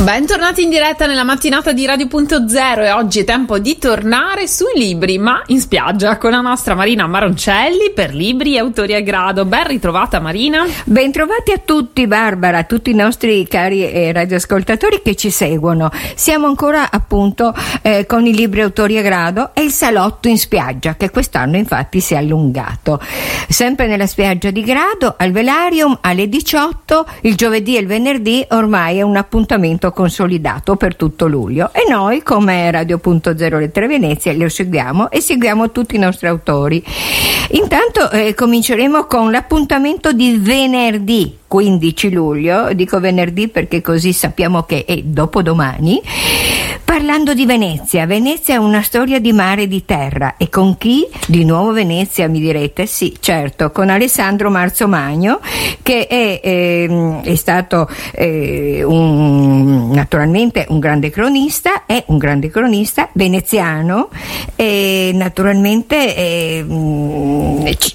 Bentornati 0.00 0.64
in 0.64 0.70
diretta 0.70 1.06
nella 1.06 1.22
mattinata 1.22 1.72
di 1.72 1.86
Radio.0 1.86 2.84
e 2.84 2.90
oggi 2.90 3.20
è 3.20 3.24
tempo 3.24 3.60
di 3.60 3.78
tornare 3.78 4.48
sui 4.48 4.72
libri, 4.74 5.16
ma 5.16 5.42
in 5.46 5.60
spiaggia 5.60 6.16
con 6.16 6.32
la 6.32 6.40
nostra 6.40 6.74
Marina 6.74 7.06
Maroncelli 7.06 7.92
per 7.94 8.12
libri 8.12 8.56
e 8.56 8.58
autori 8.58 8.94
a 8.94 9.00
grado. 9.00 9.44
Ben 9.44 9.64
ritrovata 9.68 10.18
Marina. 10.18 10.64
Bentrovati 10.84 11.52
a 11.52 11.58
tutti 11.64 12.08
Barbara, 12.08 12.58
a 12.58 12.64
tutti 12.64 12.90
i 12.90 12.94
nostri 12.94 13.46
cari 13.46 13.88
eh, 13.88 14.12
radioascoltatori 14.12 15.02
che 15.02 15.14
ci 15.14 15.30
seguono. 15.30 15.88
Siamo 16.16 16.48
ancora 16.48 16.90
appunto 16.90 17.54
eh, 17.82 18.04
con 18.04 18.26
i 18.26 18.34
libri 18.34 18.60
autori 18.60 18.98
a 18.98 19.02
grado 19.02 19.50
e 19.54 19.62
il 19.62 19.70
salotto 19.70 20.26
in 20.26 20.38
spiaggia 20.38 20.96
che 20.96 21.10
quest'anno 21.10 21.56
infatti 21.56 22.00
si 22.00 22.14
è 22.14 22.16
allungato. 22.16 23.00
Sempre 23.48 23.86
nella 23.86 24.08
spiaggia 24.08 24.50
di 24.50 24.62
grado, 24.62 25.14
al 25.16 25.30
Velarium 25.30 25.98
alle 26.00 26.28
18, 26.28 27.06
il 27.22 27.36
giovedì 27.36 27.76
e 27.76 27.80
il 27.80 27.86
venerdì 27.86 28.44
ormai 28.50 28.98
è 28.98 29.02
un 29.02 29.16
appuntamento 29.16 29.81
consolidato 29.90 30.76
per 30.76 30.94
tutto 30.94 31.26
luglio 31.26 31.70
e 31.72 31.84
noi 31.88 32.22
come 32.22 32.70
Radio.0 32.70 33.58
Lettere 33.58 33.88
Venezia 33.88 34.32
lo 34.34 34.48
seguiamo 34.48 35.10
e 35.10 35.20
seguiamo 35.20 35.72
tutti 35.72 35.96
i 35.96 35.98
nostri 35.98 36.28
autori. 36.28 36.84
Intanto 37.50 38.10
eh, 38.10 38.34
cominceremo 38.34 39.06
con 39.06 39.32
l'appuntamento 39.32 40.12
di 40.12 40.38
venerdì 40.38 41.40
15 41.52 42.10
luglio, 42.12 42.72
dico 42.72 42.98
venerdì 42.98 43.46
perché 43.48 43.82
così 43.82 44.14
sappiamo 44.14 44.62
che 44.62 44.86
è 44.86 44.96
dopodomani, 45.02 46.00
parlando 46.82 47.34
di 47.34 47.44
Venezia. 47.44 48.06
Venezia 48.06 48.54
è 48.54 48.56
una 48.56 48.80
storia 48.80 49.20
di 49.20 49.34
mare 49.34 49.64
e 49.64 49.68
di 49.68 49.84
terra 49.84 50.36
e 50.38 50.48
con 50.48 50.78
chi? 50.78 51.06
Di 51.26 51.44
nuovo 51.44 51.72
Venezia 51.72 52.26
mi 52.26 52.40
direte? 52.40 52.86
Sì, 52.86 53.18
certo, 53.20 53.70
con 53.70 53.90
Alessandro 53.90 54.48
Marzomagno 54.48 55.40
che 55.82 56.06
è, 56.06 56.40
eh, 56.42 57.20
è 57.22 57.34
stato 57.34 57.86
eh, 58.12 58.82
un, 58.82 59.90
naturalmente 59.90 60.64
un 60.70 60.78
grande 60.78 61.10
cronista, 61.10 61.84
è 61.84 62.02
un 62.06 62.16
grande 62.16 62.48
cronista 62.48 63.10
veneziano 63.12 64.08
e 64.56 65.10
naturalmente 65.12 66.16
eh, 66.16 66.64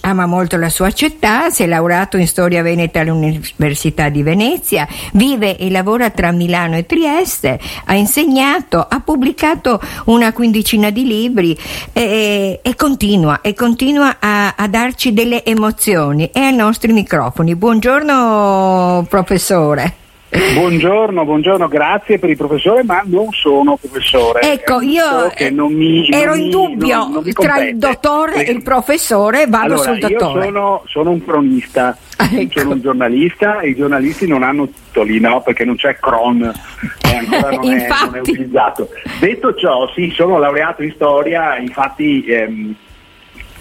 ama 0.01 0.27
molto 0.27 0.57
la 0.57 0.69
sua 0.69 0.91
città, 0.91 1.49
si 1.49 1.63
è 1.63 1.65
laureato 1.65 2.17
in 2.17 2.27
storia 2.27 2.61
veneta 2.61 2.99
all'Università 2.99 3.45
all'Università 3.55 4.09
di 4.09 4.23
Venezia, 4.23 4.87
vive 5.13 5.57
e 5.57 5.69
lavora 5.69 6.09
tra 6.09 6.31
Milano 6.31 6.77
e 6.77 6.85
Trieste, 6.85 7.59
ha 7.85 7.95
insegnato, 7.95 8.85
ha 8.87 8.99
pubblicato 8.99 9.79
una 10.05 10.33
quindicina 10.33 10.89
di 10.89 11.05
libri 11.05 11.57
e, 11.93 12.59
e 12.61 12.75
continua, 12.75 13.41
e 13.41 13.53
continua 13.53 14.17
a, 14.19 14.55
a 14.55 14.67
darci 14.67 15.13
delle 15.13 15.43
emozioni 15.43 16.29
e 16.31 16.39
ai 16.39 16.55
nostri 16.55 16.93
microfoni. 16.93 17.55
Buongiorno 17.55 19.05
professore. 19.09 20.06
Buongiorno, 20.29 21.23
buongiorno, 21.23 21.69
grazie 21.69 22.19
per 22.19 22.29
il 22.29 22.35
professore, 22.35 22.83
ma 22.83 23.01
non 23.05 23.29
sono 23.31 23.77
professore. 23.77 24.41
Ecco, 24.41 24.81
io 24.81 25.31
mi, 25.69 26.09
ero 26.09 26.35
in 26.35 26.49
dubbio 26.49 26.97
non, 26.97 27.11
non 27.11 27.31
tra 27.31 27.63
il 27.63 27.77
dottore 27.77 28.45
e 28.45 28.51
il 28.51 28.61
professore, 28.61 29.45
vado 29.47 29.75
allora, 29.75 29.83
sul 29.83 29.99
dottore. 29.99 30.45
Io 30.45 30.51
sono, 30.51 30.83
sono 30.87 31.11
un 31.11 31.23
cronista, 31.23 31.97
ecco. 32.17 32.59
sono 32.59 32.73
un 32.73 32.81
giornalista 32.81 33.61
e 33.61 33.69
i 33.69 33.75
giornalisti 33.75 34.27
non 34.27 34.43
hanno 34.43 34.67
titoli, 34.67 35.17
no? 35.21 35.41
Perché 35.41 35.63
non 35.63 35.77
c'è 35.77 35.95
Cron 35.95 36.43
e 36.43 37.15
ancora 37.15 37.55
non, 37.55 37.73
è, 37.73 37.87
non 37.87 38.15
è 38.15 38.19
utilizzato. 38.19 38.89
Detto 39.21 39.55
ciò, 39.55 39.89
sì, 39.93 40.11
sono 40.13 40.37
laureato 40.39 40.83
in 40.83 40.91
storia, 40.91 41.57
infatti... 41.57 42.25
Ehm, 42.25 42.75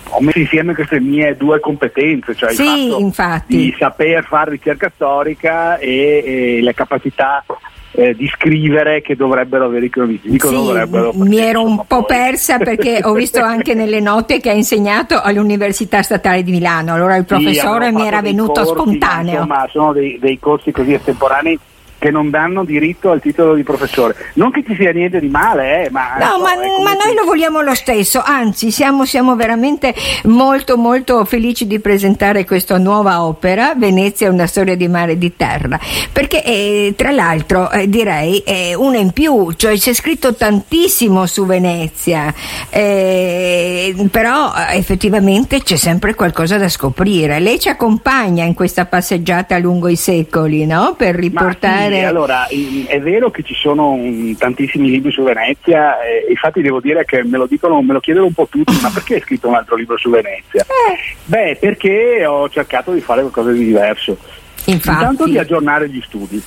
ho 0.09 0.21
messo 0.21 0.39
insieme 0.39 0.75
queste 0.75 1.01
mie 1.01 1.37
due 1.37 1.61
competenze, 1.61 2.35
cioè 2.35 2.53
sì, 2.53 2.63
il 2.63 2.91
fatto 2.91 2.99
infatti. 3.01 3.57
di 3.57 3.75
saper 3.79 4.25
fare 4.25 4.51
ricerca 4.51 4.91
storica 4.95 5.79
e, 5.79 6.23
e 6.25 6.63
le 6.63 6.75
capacità 6.75 7.45
eh, 7.93 8.15
di 8.15 8.29
scrivere 8.29 9.01
che 9.01 9.17
dovrebbero 9.17 9.65
avere 9.65 9.87
i 9.87 9.91
cronisti. 9.91 10.29
Dico 10.29 10.49
sì, 10.49 10.55
dovrebbero 10.55 11.13
mi 11.15 11.39
ero 11.39 11.63
un 11.63 11.77
po' 11.87 12.05
poi... 12.05 12.17
persa 12.17 12.59
perché 12.59 13.01
ho 13.03 13.13
visto 13.13 13.41
anche 13.41 13.75
nelle 13.75 14.01
note 14.01 14.39
che 14.41 14.51
ha 14.51 14.55
insegnato 14.55 15.21
all'Università 15.21 16.03
Statale 16.03 16.43
di 16.43 16.51
Milano, 16.51 16.95
allora 16.95 17.17
il 17.17 17.25
professore 17.25 17.89
sì, 17.89 17.95
mi 17.95 18.07
era 18.07 18.21
venuto 18.21 18.53
corsi, 18.53 18.71
spontaneo. 18.71 19.35
Insomma, 19.35 19.67
sono 19.71 19.93
dei, 19.93 20.19
dei 20.21 20.39
corsi 20.39 20.71
così 20.71 20.93
estemporanei 20.93 21.59
che 21.99 22.11
non 22.11 22.31
danno 22.31 22.65
diritto 22.65 23.11
al 23.11 23.21
titolo 23.21 23.55
di 23.55 23.63
professore. 23.63 24.15
Non 24.35 24.51
che 24.51 24.63
ci 24.67 24.75
sia 24.75 24.93
niente 24.93 25.21
di 25.21 25.29
male, 25.29 25.87
eh, 25.87 25.91
ma... 25.91 26.17
No, 26.19 26.39
ma, 26.39 26.55
ma 26.83 26.93
noi 26.93 27.15
lo 27.15 27.25
vogliamo 27.25 27.61
lo 27.63 27.75
stesso, 27.75 28.23
anzi 28.25 28.71
siamo, 28.71 29.05
siamo, 29.05 29.35
veramente 29.37 29.95
molto 30.25 30.77
molto 30.77 31.25
felici 31.25 31.67
di 31.67 31.81
presentare 31.81 32.45
questa 32.45 32.79
nuova 32.79 33.25
opera, 33.25 33.75
Venezia 33.75 34.31
una 34.31 34.47
storia 34.47 34.77
di 34.77 34.89
mare 34.89 35.13
e 35.13 35.19
di 35.19 35.35
terra, 35.37 35.79
perché 36.13 36.45
eh, 36.45 36.95
tra 36.97 37.11
l'altro 37.11 37.71
eh, 37.71 37.89
direi 37.89 38.39
eh, 38.41 38.75
una 38.75 38.99
in 38.99 39.13
più, 39.13 39.53
cioè 39.53 39.77
c'è 39.77 39.95
scritto 39.95 40.35
tantissimo 40.35 41.27
su 41.27 41.47
Venezia, 41.47 42.33
eh, 42.71 43.95
però 44.11 44.53
eh, 44.55 44.77
effettivamente 44.77 45.63
c'è 45.63 45.77
sempre 45.77 46.15
qualcosa 46.15 46.59
da 46.59 46.69
scoprire. 46.69 47.41
Lei 47.41 47.59
ci 47.59 47.69
accompagna 47.69 48.45
in 48.45 48.55
questa 48.55 48.87
passeggiata 48.87 49.59
lungo 49.59 49.89
i 49.89 49.97
secoli, 49.97 50.67
no? 50.67 50.95
Per 50.97 51.15
riportare 51.15 51.86
bene. 51.89 52.07
Allora, 52.07 52.47
è 52.47 53.01
vero 53.01 53.31
che 53.31 53.43
ci 53.43 53.55
sono 53.55 53.99
tantissimi 54.39 54.91
libri 54.91 55.11
su 55.11 55.23
Venezia, 55.23 56.01
eh, 56.01 56.27
infatti 56.29 56.63
devo 56.63 56.81
dire 56.81 57.05
che 57.05 57.23
me 57.25 57.39
lo 57.39 57.47
dicono, 57.47 57.81
me 57.83 57.93
lo 57.93 58.01
chiedono 58.01 58.27
un 58.27 58.33
po' 58.33 58.49
tutti, 58.51 58.77
ma 58.81 58.91
perché 58.91 59.15
hai 59.15 59.21
scritto 59.21 59.49
un 59.49 59.55
altro 59.55 59.77
libro 59.77 59.97
su 59.97 60.11
Venezia? 60.11 60.63
Eh. 60.63 61.15
Beh, 61.25 61.57
perché 61.61 62.25
ho 62.27 62.49
cercato 62.49 62.93
di 62.93 63.01
fare 63.01 63.21
qualcosa 63.21 63.51
di 63.51 63.65
diverso. 63.65 64.19
Infatti. 64.67 64.99
Intanto 64.99 65.25
di 65.27 65.39
aggiornare 65.39 65.89
gli 65.89 66.03
studi, 66.03 66.43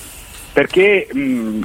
perché 0.52 1.08
mh, 1.10 1.60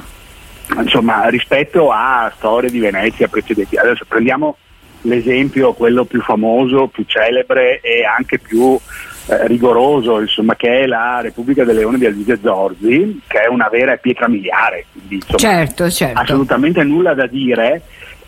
insomma 0.78 1.28
rispetto 1.28 1.90
a 1.90 2.32
storie 2.36 2.70
di 2.70 2.78
Venezia 2.78 3.28
precedenti, 3.28 3.76
adesso 3.76 4.04
prendiamo 4.06 4.56
l'esempio, 5.02 5.74
quello 5.74 6.04
più 6.04 6.20
famoso, 6.22 6.88
più 6.88 7.04
celebre 7.06 7.80
e 7.80 8.04
anche 8.04 8.38
più 8.38 8.78
eh, 9.26 9.46
rigoroso, 9.46 10.20
insomma, 10.20 10.54
che 10.54 10.82
è 10.82 10.86
la 10.86 11.20
Repubblica 11.20 11.64
del 11.64 11.76
Leone 11.76 11.98
di 11.98 12.06
Alvise 12.06 12.38
Zorzi, 12.40 13.20
che 13.26 13.40
è 13.40 13.48
una 13.48 13.68
vera 13.68 13.96
pietra 13.96 14.28
miliare, 14.28 14.86
quindi 14.92 15.16
insomma, 15.16 15.38
certo, 15.38 15.90
certo. 15.90 16.20
assolutamente 16.20 16.82
nulla 16.84 17.14
da 17.14 17.26
dire 17.26 17.82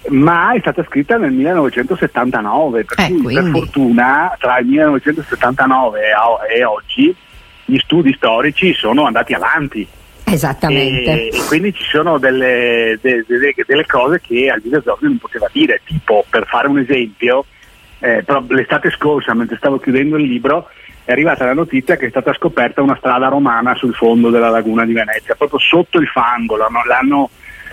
ma 0.09 0.55
è 0.55 0.61
stata 0.61 0.85
scritta 0.85 1.17
nel 1.17 1.33
1979, 1.33 2.85
per, 2.85 2.99
eh, 3.01 3.13
cui, 3.21 3.35
per 3.35 3.45
fortuna 3.51 4.35
tra 4.39 4.59
il 4.59 4.67
1979 4.67 6.01
e 6.55 6.65
oggi 6.65 7.15
gli 7.65 7.79
studi 7.79 8.15
storici 8.15 8.73
sono 8.75 9.05
andati 9.05 9.35
avanti. 9.35 9.87
Esattamente. 10.25 11.29
E, 11.29 11.37
e 11.37 11.45
quindi 11.47 11.73
ci 11.75 11.85
sono 11.85 12.19
delle, 12.19 12.99
delle, 13.01 13.25
delle, 13.27 13.55
delle 13.67 13.87
cose 13.87 14.21
che 14.21 14.49
Alvise 14.49 14.83
Zorzi 14.83 15.05
non 15.05 15.19
poteva 15.19 15.49
dire, 15.53 15.81
tipo 15.85 16.25
per 16.29 16.47
fare 16.47 16.69
un 16.69 16.79
esempio, 16.79 17.45
eh, 17.99 18.25
l'estate 18.49 18.91
scorsa 18.91 19.35
mentre 19.35 19.57
stavo 19.57 19.79
chiudendo 19.79 20.17
il 20.17 20.27
libro 20.27 20.69
è 21.09 21.13
arrivata 21.13 21.47
la 21.47 21.55
notizia 21.55 21.97
che 21.97 22.05
è 22.05 22.11
stata 22.11 22.35
scoperta 22.35 22.83
una 22.83 22.97
strada 22.99 23.29
romana 23.29 23.75
sul 23.75 23.95
fondo 23.95 24.29
della 24.29 24.51
laguna 24.51 24.85
di 24.85 24.93
Venezia, 24.93 25.35
proprio 25.37 25.59
sotto 25.59 25.99
il 25.99 26.07
fango, 26.07 26.55
l'hanno, 26.59 26.83
l'hanno, 26.85 27.31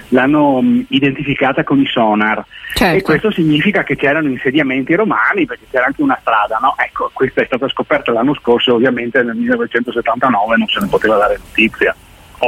l'hanno 0.08 0.64
identificata 0.88 1.66
con 1.66 1.78
i 1.78 1.86
sonar 1.86 2.46
certo. 2.74 2.96
e 2.96 3.02
questo 3.02 3.32
significa 3.32 3.84
che 3.84 3.98
c'erano 3.98 4.30
insediamenti 4.30 4.96
romani 4.96 5.46
perché 5.46 5.66
c'era 5.70 5.88
anche 5.88 6.02
una 6.02 6.18
strada, 6.22 6.60
no? 6.62 6.76
ecco, 6.78 7.10
questa 7.12 7.42
è 7.42 7.46
stata 7.46 7.68
scoperta 7.68 8.14
l'anno 8.14 8.36
scorso, 8.36 8.76
ovviamente 8.76 9.22
nel 9.22 9.36
1979 9.36 10.56
non 10.56 10.68
se 10.70 10.80
ne 10.80 10.88
poteva 10.88 11.18
dare 11.18 11.38
notizia. 11.38 11.94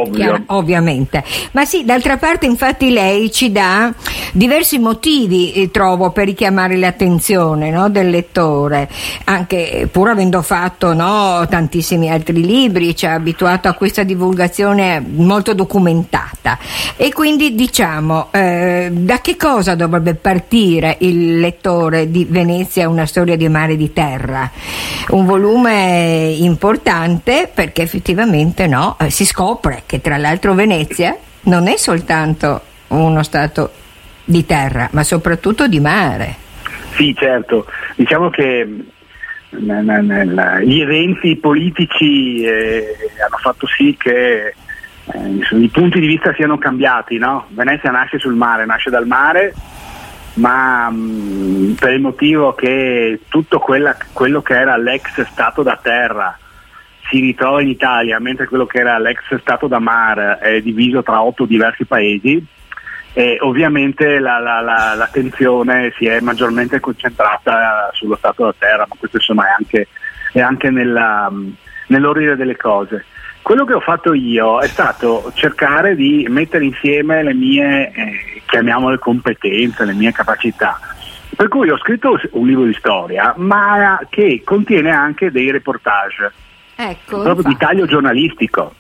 Ovvio. 0.02 0.44
Ovviamente. 0.48 1.24
Ma 1.52 1.66
sì, 1.66 1.84
d'altra 1.84 2.18
parte 2.18 2.46
infatti 2.46 2.90
lei 2.92 3.32
ci 3.32 3.52
dà 3.52 3.94
diversi 4.34 4.78
motivi, 4.80 5.54
eh, 5.54 5.72
trovo, 5.72 6.12
per 6.12 6.26
richiamare 6.26 6.78
l'attenzione 6.78 7.70
no, 7.72 7.90
del 7.90 8.10
lettore, 8.10 8.90
anche 9.26 9.88
pur 9.92 10.10
avendo 10.10 10.42
fatto 10.42 10.94
no, 10.94 11.46
tantissimi 11.50 12.10
altri 12.10 12.46
libri, 12.46 12.96
ci 12.96 13.06
ha 13.06 13.14
abituato 13.14 13.68
a 13.68 13.74
questa 13.74 14.04
divulgazione 14.04 15.04
molto 15.06 15.54
documentata. 15.54 16.58
E 16.96 17.12
quindi 17.14 17.56
diciamo, 17.56 18.28
eh, 18.32 18.90
da 18.92 19.20
che 19.22 19.36
cosa 19.36 19.76
dovrebbe 19.76 20.16
partire 20.16 20.98
il 21.00 21.40
lettore 21.40 22.10
di 22.12 22.26
Venezia, 22.30 22.90
una 22.90 23.06
storia 23.06 23.36
di 23.36 23.48
mare 23.50 23.74
e 23.74 23.78
di 23.78 23.94
terra? 23.94 24.50
Un 25.10 25.26
volume 25.26 26.36
importante 26.38 27.50
perché 27.54 27.82
effettivamente 27.82 28.68
no, 28.68 28.96
eh, 29.00 29.10
si 29.10 29.26
scopre 29.26 29.84
che 29.88 30.02
tra 30.02 30.18
l'altro 30.18 30.54
Venezia 30.54 31.18
non 31.44 31.68
è 31.68 31.78
soltanto 31.78 32.62
uno 32.90 33.24
stato 33.24 33.72
di 34.24 34.46
terra, 34.46 34.90
ma 34.92 35.04
soprattutto 35.04 35.68
di 35.68 35.80
mare. 35.80 36.36
Sì, 36.96 37.16
certo. 37.18 37.66
Diciamo 37.96 38.30
che 38.30 38.68
gli 39.50 40.82
eventi 40.82 41.38
politici 41.38 42.44
eh, 42.44 42.96
hanno 43.26 43.38
fatto 43.38 43.66
sì 43.66 43.96
che 43.98 44.48
eh, 44.48 45.56
i 45.58 45.70
punti 45.70 46.02
di 46.02 46.08
vista 46.08 46.34
siano 46.34 46.58
cambiati. 46.58 47.18
No? 47.18 47.46
Venezia 47.50 47.90
nasce 47.90 48.20
sul 48.20 48.36
mare, 48.36 48.66
nasce 48.66 48.90
dal 48.90 49.08
mare, 49.08 49.54
ma 50.34 50.90
mh, 50.90 50.96
mm, 50.98 51.72
per 51.74 51.94
il 51.94 52.02
motivo 52.02 52.54
che 52.54 53.22
tutto 53.30 53.60
quella, 53.60 53.96
quello 54.12 54.42
che 54.42 54.54
era 54.54 54.76
l'ex 54.76 55.26
stato 55.32 55.64
da 55.64 55.80
terra 55.82 56.38
si 57.10 57.20
ritrova 57.20 57.62
in 57.62 57.70
Italia, 57.70 58.20
mentre 58.20 58.48
quello 58.48 58.66
che 58.66 58.80
era 58.80 58.98
l'ex 59.00 59.36
Stato 59.40 59.68
da 59.68 59.80
Mar 59.80 60.38
è 60.40 60.62
diviso 60.62 61.04
tra 61.04 61.22
otto 61.22 61.46
diversi 61.46 61.86
paesi, 61.86 62.46
e 63.14 63.38
ovviamente 63.42 64.20
la, 64.20 64.38
la, 64.40 64.62
la, 64.62 64.94
l'attenzione 64.96 65.92
si 65.98 66.06
è 66.06 66.20
maggiormente 66.20 66.80
concentrata 66.80 67.90
sullo 67.94 68.16
Stato 68.16 68.46
da 68.46 68.54
terra, 68.58 68.86
ma 68.88 68.96
questo 68.98 69.18
insomma 69.18 69.48
è 69.48 69.56
anche, 69.58 69.88
è 70.34 70.40
anche 70.40 70.70
nella, 70.70 71.32
nell'ordine 71.88 72.36
delle 72.36 72.56
cose. 72.56 73.06
Quello 73.42 73.66
che 73.66 73.74
ho 73.74 73.80
fatto 73.80 74.14
io 74.14 74.60
è 74.60 74.68
stato 74.68 75.32
cercare 75.34 75.96
di 75.96 76.28
mettere 76.30 76.66
insieme 76.66 77.24
le 77.24 77.34
mie, 77.34 77.92
eh, 77.92 78.42
chiamiamole 78.46 79.00
competenze, 79.00 79.86
le 79.86 79.94
mie 79.94 80.12
capacità. 80.12 80.78
Per 81.36 81.48
cui 81.48 81.70
ho 81.70 81.78
scritto 81.78 82.20
un 82.32 82.46
libro 82.46 82.66
di 82.66 82.74
storia, 82.74 83.34
ma 83.38 84.00
che 84.10 84.42
contiene 84.44 84.92
anche 84.92 85.32
dei 85.32 85.50
reportage, 85.50 86.32
Ecco, 86.80 87.22
proprio 87.22 87.44
di 87.44 87.52
infatti. 87.52 87.66
taglio 87.66 87.86
giornalistico. 87.86 88.74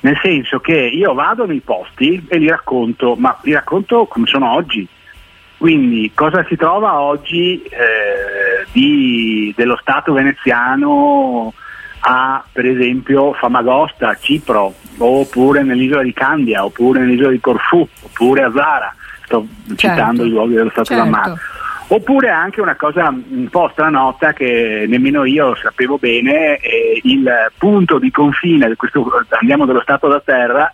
Nel 0.00 0.18
senso 0.22 0.60
che 0.60 0.76
io 0.76 1.12
vado 1.14 1.44
nei 1.44 1.60
posti 1.60 2.24
e 2.28 2.38
li 2.38 2.48
racconto, 2.48 3.16
ma 3.16 3.36
li 3.42 3.52
racconto 3.52 4.06
come 4.06 4.26
sono 4.26 4.52
oggi. 4.52 4.86
Quindi 5.56 6.12
cosa 6.14 6.44
si 6.48 6.54
trova 6.54 7.00
oggi 7.00 7.60
eh, 7.62 8.64
di- 8.70 9.52
dello 9.56 9.76
Stato 9.80 10.12
veneziano 10.12 11.52
a 12.00 12.44
per 12.52 12.64
esempio 12.64 13.32
Famagosta, 13.32 14.14
Cipro, 14.14 14.72
oppure 14.98 15.64
nell'isola 15.64 16.02
di 16.02 16.12
Candia, 16.12 16.64
oppure 16.64 17.00
nell'isola 17.00 17.30
di 17.30 17.40
Corfù, 17.40 17.86
oppure 18.02 18.44
a 18.44 18.52
Zara, 18.52 18.94
sto 19.24 19.46
citando 19.74 20.24
i 20.24 20.28
luoghi 20.28 20.54
dello 20.54 20.70
Stato 20.70 20.94
certo. 20.94 21.10
mare. 21.10 21.34
Oppure 21.90 22.28
anche 22.28 22.60
una 22.60 22.76
cosa 22.76 23.08
un 23.08 23.48
po' 23.50 23.70
stranota 23.72 24.34
che 24.34 24.84
nemmeno 24.86 25.24
io 25.24 25.54
sapevo 25.54 25.96
bene, 25.96 26.58
eh, 26.58 27.00
il 27.04 27.50
punto 27.56 27.98
di 27.98 28.10
confine, 28.10 28.68
di 28.68 28.76
questo, 28.76 29.06
andiamo 29.40 29.64
dallo 29.64 29.80
Stato 29.80 30.06
da 30.06 30.20
terra, 30.20 30.70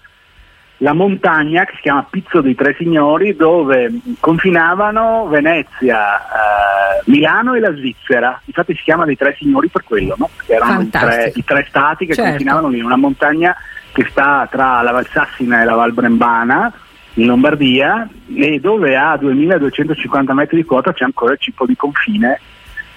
la 0.79 0.93
montagna 0.93 1.65
che 1.65 1.75
si 1.77 1.83
chiama 1.83 2.05
Pizzo 2.11 2.41
dei 2.41 2.57
Tre 2.57 2.75
Signori 2.77 3.37
dove 3.37 3.93
confinavano 4.19 5.29
Venezia, 5.29 6.19
eh, 6.19 7.03
Milano 7.05 7.55
e 7.55 7.61
la 7.61 7.73
Svizzera. 7.73 8.41
Infatti 8.47 8.75
si 8.75 8.83
chiama 8.83 9.05
dei 9.05 9.17
Tre 9.17 9.37
Signori 9.39 9.69
per 9.69 9.85
quello, 9.85 10.17
no? 10.19 10.29
perché 10.37 10.55
erano 10.55 10.81
i 10.81 10.91
tre, 10.91 11.33
i 11.33 11.45
tre 11.45 11.65
stati 11.69 12.07
che 12.07 12.15
Certo. 12.15 12.31
confinavano 12.31 12.75
in 12.75 12.85
una 12.85 12.97
montagna 12.97 13.55
che 13.93 14.05
sta 14.11 14.49
tra 14.51 14.83
la 14.83 14.91
Val 14.91 15.07
Sassina 15.07 15.63
e 15.63 15.65
la 15.65 15.75
Val 15.75 15.93
Brembana 15.93 16.73
in 17.15 17.27
Lombardia 17.27 18.09
e 18.35 18.59
dove 18.61 18.97
a 18.97 19.17
2250 19.17 20.35
metri 20.35 20.57
di 20.57 20.65
quota 20.65 20.93
c'è 20.93 21.05
ancora 21.05 21.33
il 21.33 21.39
cibo 21.39 21.67
di 21.67 21.77
confine 21.77 22.41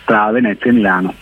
tra 0.05 0.31
Venezia 0.31 0.69
e 0.69 0.73
Milano. 0.73 1.13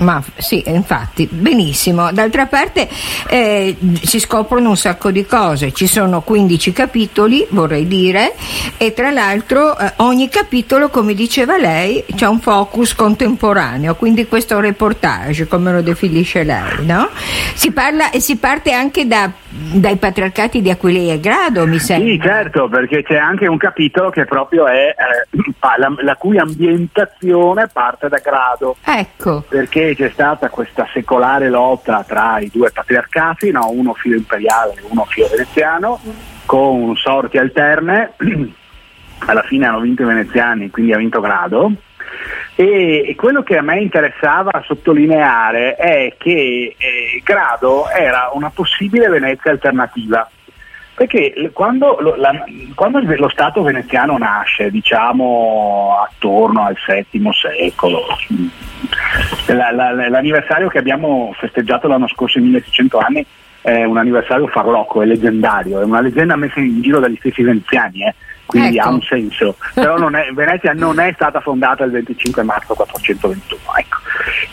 Ma 0.00 0.22
sì, 0.36 0.62
infatti, 0.66 1.28
benissimo. 1.30 2.10
D'altra 2.12 2.46
parte 2.46 2.88
eh, 3.28 3.76
si 4.02 4.18
scoprono 4.18 4.70
un 4.70 4.76
sacco 4.76 5.10
di 5.10 5.26
cose, 5.26 5.72
ci 5.72 5.86
sono 5.86 6.22
15 6.22 6.72
capitoli, 6.72 7.46
vorrei 7.50 7.86
dire, 7.86 8.32
e 8.78 8.94
tra 8.94 9.10
l'altro 9.10 9.78
eh, 9.78 9.92
ogni 9.96 10.28
capitolo, 10.28 10.88
come 10.88 11.12
diceva 11.12 11.58
lei, 11.58 12.04
c'è 12.14 12.26
un 12.26 12.40
focus 12.40 12.94
contemporaneo, 12.94 13.94
quindi 13.94 14.26
questo 14.26 14.58
reportage, 14.58 15.46
come 15.46 15.72
lo 15.72 15.82
definisce 15.82 16.44
lei, 16.44 16.84
no? 16.86 17.08
Si 17.54 17.70
parla 17.70 18.10
e 18.10 18.20
si 18.20 18.36
parte 18.36 18.72
anche 18.72 19.06
da- 19.06 19.30
dai 19.50 19.96
patriarcati 19.96 20.62
di 20.62 20.70
Aquilea 20.70 21.14
e 21.14 21.20
Grado, 21.20 21.66
mi 21.66 21.78
sembra. 21.78 22.08
Sì, 22.10 22.20
certo, 22.22 22.68
perché 22.68 23.02
c'è 23.02 23.16
anche 23.16 23.46
un 23.46 23.58
capitolo 23.58 24.08
che 24.08 24.24
proprio 24.24 24.66
è 24.66 24.94
eh, 24.96 25.40
la, 25.76 25.92
la 26.02 26.16
cui 26.16 26.38
ambientazione 26.38 27.68
parte 27.70 28.08
da 28.08 28.18
grado, 28.18 28.76
Ecco, 28.82 29.44
perché 29.48 29.89
c'è 29.94 30.10
stata 30.10 30.48
questa 30.48 30.88
secolare 30.92 31.48
lotta 31.48 32.04
tra 32.06 32.38
i 32.38 32.50
due 32.52 32.70
patriarcati, 32.70 33.50
no? 33.50 33.70
uno 33.70 33.94
filo 33.94 34.16
imperiale 34.16 34.74
e 34.74 34.82
uno 34.88 35.04
filo 35.04 35.28
veneziano, 35.28 36.00
con 36.46 36.96
sorti 36.96 37.38
alterne. 37.38 38.12
Alla 39.26 39.42
fine 39.42 39.66
hanno 39.66 39.80
vinto 39.80 40.02
i 40.02 40.06
veneziani, 40.06 40.70
quindi 40.70 40.92
ha 40.92 40.98
vinto 40.98 41.20
grado. 41.20 41.72
E, 42.54 43.04
e 43.08 43.14
quello 43.14 43.42
che 43.42 43.56
a 43.56 43.62
me 43.62 43.80
interessava 43.80 44.62
sottolineare 44.66 45.76
è 45.76 46.14
che 46.18 46.74
eh, 46.76 47.22
Grado 47.24 47.88
era 47.88 48.30
una 48.34 48.50
possibile 48.50 49.08
Venezia 49.08 49.50
alternativa. 49.50 50.28
Perché 51.00 51.48
quando 51.54 51.96
lo, 51.98 52.14
la- 52.16 52.44
quando 52.74 53.00
lo 53.00 53.30
Stato 53.30 53.62
veneziano 53.62 54.18
nasce, 54.18 54.70
diciamo 54.70 55.96
attorno 56.06 56.66
al 56.66 56.76
VII 56.86 57.30
secolo, 57.32 58.02
la- 59.46 59.70
la- 59.72 60.08
l'anniversario 60.10 60.68
che 60.68 60.76
abbiamo 60.76 61.32
festeggiato 61.38 61.88
l'anno 61.88 62.06
scorso 62.06 62.36
in 62.36 62.44
1600 62.44 62.98
anni 62.98 63.24
è 63.62 63.82
un 63.84 63.96
anniversario 63.96 64.46
farlocco, 64.48 65.00
è 65.00 65.06
leggendario, 65.06 65.80
è 65.80 65.84
una 65.84 66.02
leggenda 66.02 66.36
messa 66.36 66.60
in 66.60 66.82
giro 66.82 67.00
dagli 67.00 67.16
stessi 67.16 67.42
veneziani, 67.42 68.04
eh, 68.06 68.14
quindi 68.50 68.76
Ecco. 68.78 68.88
ha 68.88 68.90
un 68.90 69.02
senso. 69.02 69.56
Però 69.74 69.96
non 69.96 70.16
è- 70.16 70.30
Venezia 70.32 70.72
non 70.72 70.98
è 70.98 71.12
stata 71.14 71.40
fondata 71.40 71.84
il 71.84 71.92
25 71.92 72.42
marzo 72.42 72.74
421. 72.74 73.60
Ecco. 73.76 73.96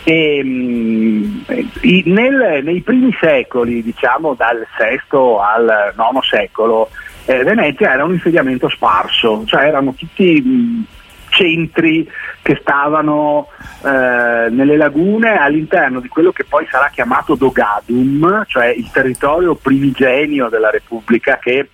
E, 0.04 0.40
mm, 0.44 1.38
i- 1.82 2.02
nel- 2.06 2.60
nei 2.62 2.80
primi 2.80 3.14
secoli, 3.20 3.82
diciamo 3.82 4.34
dal 4.34 4.64
VI 4.78 5.16
al 5.40 5.94
IX 5.96 6.26
secolo, 6.28 6.90
eh, 7.26 7.42
Venezia 7.42 7.92
era 7.92 8.04
un 8.04 8.12
insediamento 8.12 8.68
sparso, 8.68 9.42
cioè 9.46 9.64
erano 9.64 9.92
tutti 9.94 10.40
mh, 10.40 10.84
centri 11.30 12.08
che 12.40 12.56
stavano 12.60 13.48
eh, 13.84 14.48
nelle 14.50 14.76
lagune 14.76 15.36
all'interno 15.38 16.00
di 16.00 16.08
quello 16.08 16.32
che 16.32 16.44
poi 16.44 16.66
sarà 16.70 16.88
chiamato 16.92 17.34
Dogadum, 17.34 18.44
cioè 18.46 18.68
il 18.68 18.88
territorio 18.90 19.54
primigenio 19.54 20.48
della 20.48 20.70
Repubblica 20.70 21.38
che 21.40 21.68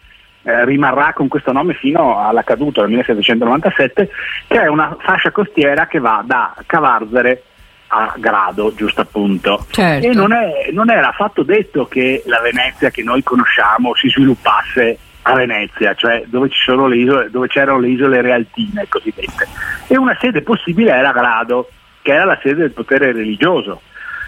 eh, 0.45 0.65
rimarrà 0.65 1.13
con 1.13 1.29
questo 1.29 1.53
nome 1.53 1.75
fino 1.75 2.19
alla 2.25 2.43
caduta 2.43 2.83
del 2.83 2.91
1797, 2.91 4.09
che 4.47 4.61
è 4.61 4.67
una 4.69 4.97
fascia 5.01 5.31
costiera 5.31 5.87
che 5.87 5.99
va 5.99 6.23
da 6.25 6.55
Cavarzere 6.67 7.43
a 7.89 8.15
Grado, 8.17 8.73
giusto 8.75 9.01
appunto. 9.03 9.67
Certo. 9.71 10.07
E 10.07 10.13
non, 10.13 10.33
è- 10.33 10.71
non 10.73 10.91
era 10.91 11.09
affatto 11.09 11.43
detto 11.43 11.87
che 11.87 12.23
la 12.27 12.41
Venezia 12.41 12.91
che 12.91 13.03
noi 13.03 13.23
conosciamo 13.23 13.95
si 13.95 14.09
sviluppasse 14.09 14.99
a 15.23 15.35
Venezia, 15.35 15.95
cioè 15.95 16.25
dove, 16.27 16.51
ci 16.51 16.61
sono 16.63 16.87
le 16.87 16.97
isole, 16.97 17.31
dove 17.31 17.47
c'erano 17.49 17.79
le 17.79 17.89
isole 17.89 18.21
realtine 18.21 18.87
cosiddette. 18.89 19.47
E 19.87 19.97
una 19.97 20.17
sede 20.21 20.43
possibile 20.43 20.91
era 20.93 21.13
Grado, 21.13 21.69
che 22.03 22.13
era 22.13 22.25
la 22.27 22.39
sede 22.43 22.57
del 22.57 22.73
potere 22.73 23.13
religioso. 23.13 23.81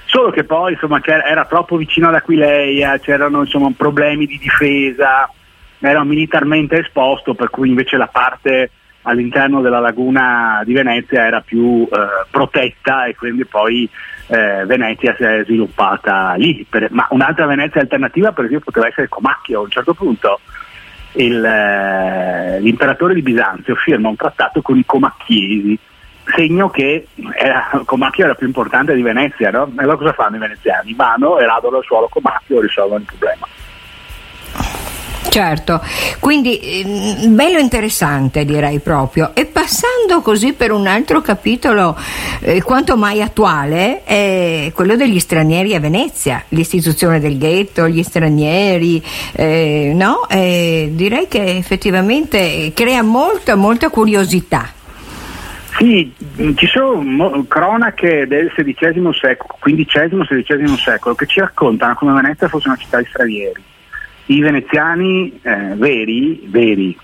Solo 0.06 0.30
che 0.30 0.44
poi 0.44 0.72
insomma, 0.72 1.00
c'era- 1.00 1.24
era 1.24 1.44
troppo 1.44 1.76
vicino 1.76 2.08
ad 2.08 2.14
Aquileia, 2.14 2.98
c'erano 2.98 3.40
insomma, 3.40 3.68
problemi 3.76 4.24
di 4.26 4.38
difesa, 4.38 5.28
era 5.80 6.04
militarmente 6.04 6.80
esposto, 6.80 7.34
per 7.34 7.50
cui 7.50 7.68
invece 7.68 7.96
la 7.96 8.08
parte 8.08 8.70
all'interno 9.02 9.60
della 9.60 9.78
laguna 9.78 10.62
di 10.64 10.72
Venezia 10.72 11.24
era 11.24 11.40
più 11.40 11.88
eh, 11.90 12.26
protetta 12.30 13.04
e 13.04 13.14
quindi 13.14 13.44
poi 13.44 13.88
eh, 14.26 14.64
Venezia 14.66 15.14
si 15.16 15.22
è 15.22 15.42
sviluppata 15.44 16.34
lì. 16.34 16.66
Per- 16.68 16.90
ma 16.90 17.06
un'altra 17.10 17.46
Venezia 17.46 17.80
alternativa 17.80 18.32
per 18.32 18.46
esempio 18.46 18.66
poteva 18.66 18.88
essere 18.88 19.08
Comacchio, 19.08 19.60
a 19.60 19.62
un 19.62 19.70
certo 19.70 19.94
punto 19.94 20.40
il, 21.12 21.44
eh, 21.44 22.60
l'imperatore 22.60 23.14
di 23.14 23.22
Bisanzio 23.22 23.74
firma 23.76 24.08
un 24.08 24.16
trattato 24.16 24.60
con 24.60 24.76
i 24.76 24.84
Comacchiesi, 24.84 25.78
segno 26.34 26.68
che 26.68 27.06
era, 27.34 27.82
Comacchio 27.84 28.24
era 28.24 28.34
più 28.34 28.46
importante 28.46 28.94
di 28.94 29.02
Venezia, 29.02 29.50
no? 29.50 29.72
E 29.78 29.82
allora 29.82 29.96
cosa 29.96 30.12
fanno 30.12 30.36
i 30.36 30.40
veneziani? 30.40 30.94
Vanno 30.94 31.38
e 31.38 31.46
radono 31.46 31.78
il 31.78 31.84
suolo 31.84 32.08
Comacchio 32.08 32.58
e 32.58 32.62
risolvono 32.62 33.00
il 33.00 33.06
problema. 33.06 33.46
Certo, 35.36 35.82
quindi 36.18 36.58
ehm, 36.58 37.34
bello 37.34 37.58
interessante 37.58 38.46
direi 38.46 38.78
proprio. 38.78 39.32
E 39.34 39.44
passando 39.44 40.22
così 40.22 40.54
per 40.54 40.72
un 40.72 40.86
altro 40.86 41.20
capitolo 41.20 41.94
eh, 42.40 42.62
quanto 42.62 42.96
mai 42.96 43.20
attuale, 43.20 44.02
è 44.04 44.72
quello 44.74 44.96
degli 44.96 45.18
stranieri 45.18 45.74
a 45.74 45.78
Venezia, 45.78 46.42
l'istituzione 46.48 47.20
del 47.20 47.36
ghetto, 47.36 47.86
gli 47.86 48.02
stranieri, 48.02 49.04
eh, 49.32 49.92
no? 49.94 50.26
Eh, 50.26 50.92
direi 50.92 51.28
che 51.28 51.58
effettivamente 51.58 52.72
crea 52.74 53.02
molta, 53.02 53.56
molta 53.56 53.90
curiosità. 53.90 54.72
Sì, 55.76 56.14
ci 56.54 56.66
sono 56.66 57.44
cronache 57.46 58.26
del 58.26 58.50
XVI 58.54 59.10
secolo, 59.12 59.58
XV-XVI 59.60 60.76
secolo 60.78 61.14
che 61.14 61.26
ci 61.26 61.40
raccontano 61.40 61.94
come 61.94 62.14
Venezia 62.14 62.48
fosse 62.48 62.68
una 62.68 62.78
città 62.78 62.96
di 63.00 63.06
stranieri. 63.10 63.74
I 64.26 64.40
veneziani 64.40 65.38
eh, 65.42 65.74
veri, 65.76 66.42
veri, 66.48 66.96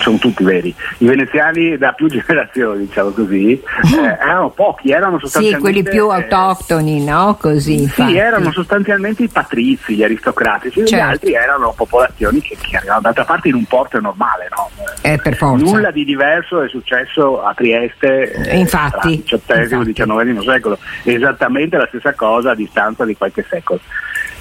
sono 0.00 0.18
tutti 0.18 0.42
veri, 0.44 0.74
i 0.98 1.06
veneziani 1.06 1.78
da 1.78 1.92
più 1.92 2.06
generazioni, 2.10 2.86
diciamo 2.86 3.10
così, 3.10 3.52
eh, 3.52 4.18
erano 4.20 4.50
pochi, 4.50 4.90
erano 4.90 5.16
Sì, 5.18 5.24
sostanzialmente... 5.24 5.80
quelli 5.80 5.82
più 5.90 6.10
eh, 6.10 6.14
autoctoni, 6.14 7.04
no? 7.04 7.36
Così. 7.40 7.86
Sì, 7.88 8.16
erano 8.16 8.52
sostanzialmente 8.52 9.22
i 9.22 9.28
patrizi, 9.28 9.94
gli 9.94 10.02
aristocratici, 10.02 10.82
gli 10.82 10.86
Certo. 10.86 11.04
altri 11.10 11.32
erano 11.34 11.72
popolazioni 11.76 12.40
che, 12.42 12.56
che 12.60 12.76
arrivavano 12.76 13.02
d'altra 13.02 13.24
parte 13.24 13.48
in 13.48 13.54
un 13.54 13.64
porto 13.64 13.98
normale, 14.00 14.48
no? 14.54 14.70
Eh, 15.02 15.18
per 15.22 15.36
forza. 15.36 15.64
Nulla 15.64 15.90
di 15.90 16.04
diverso 16.04 16.62
è 16.62 16.68
successo 16.68 17.42
a 17.42 17.52
Trieste 17.54 18.30
Eh, 18.32 18.58
infatti, 18.58 19.24
tra 19.24 19.60
il 19.60 19.68
XVIII 19.68 19.74
e 19.74 19.76
infatti. 19.76 19.88
il 19.88 19.94
XIX 20.34 20.44
secolo, 20.44 20.78
esattamente 21.04 21.76
la 21.76 21.86
stessa 21.88 22.12
cosa 22.14 22.50
a 22.50 22.54
distanza 22.54 23.04
di 23.04 23.16
qualche 23.16 23.44
secolo. 23.48 23.80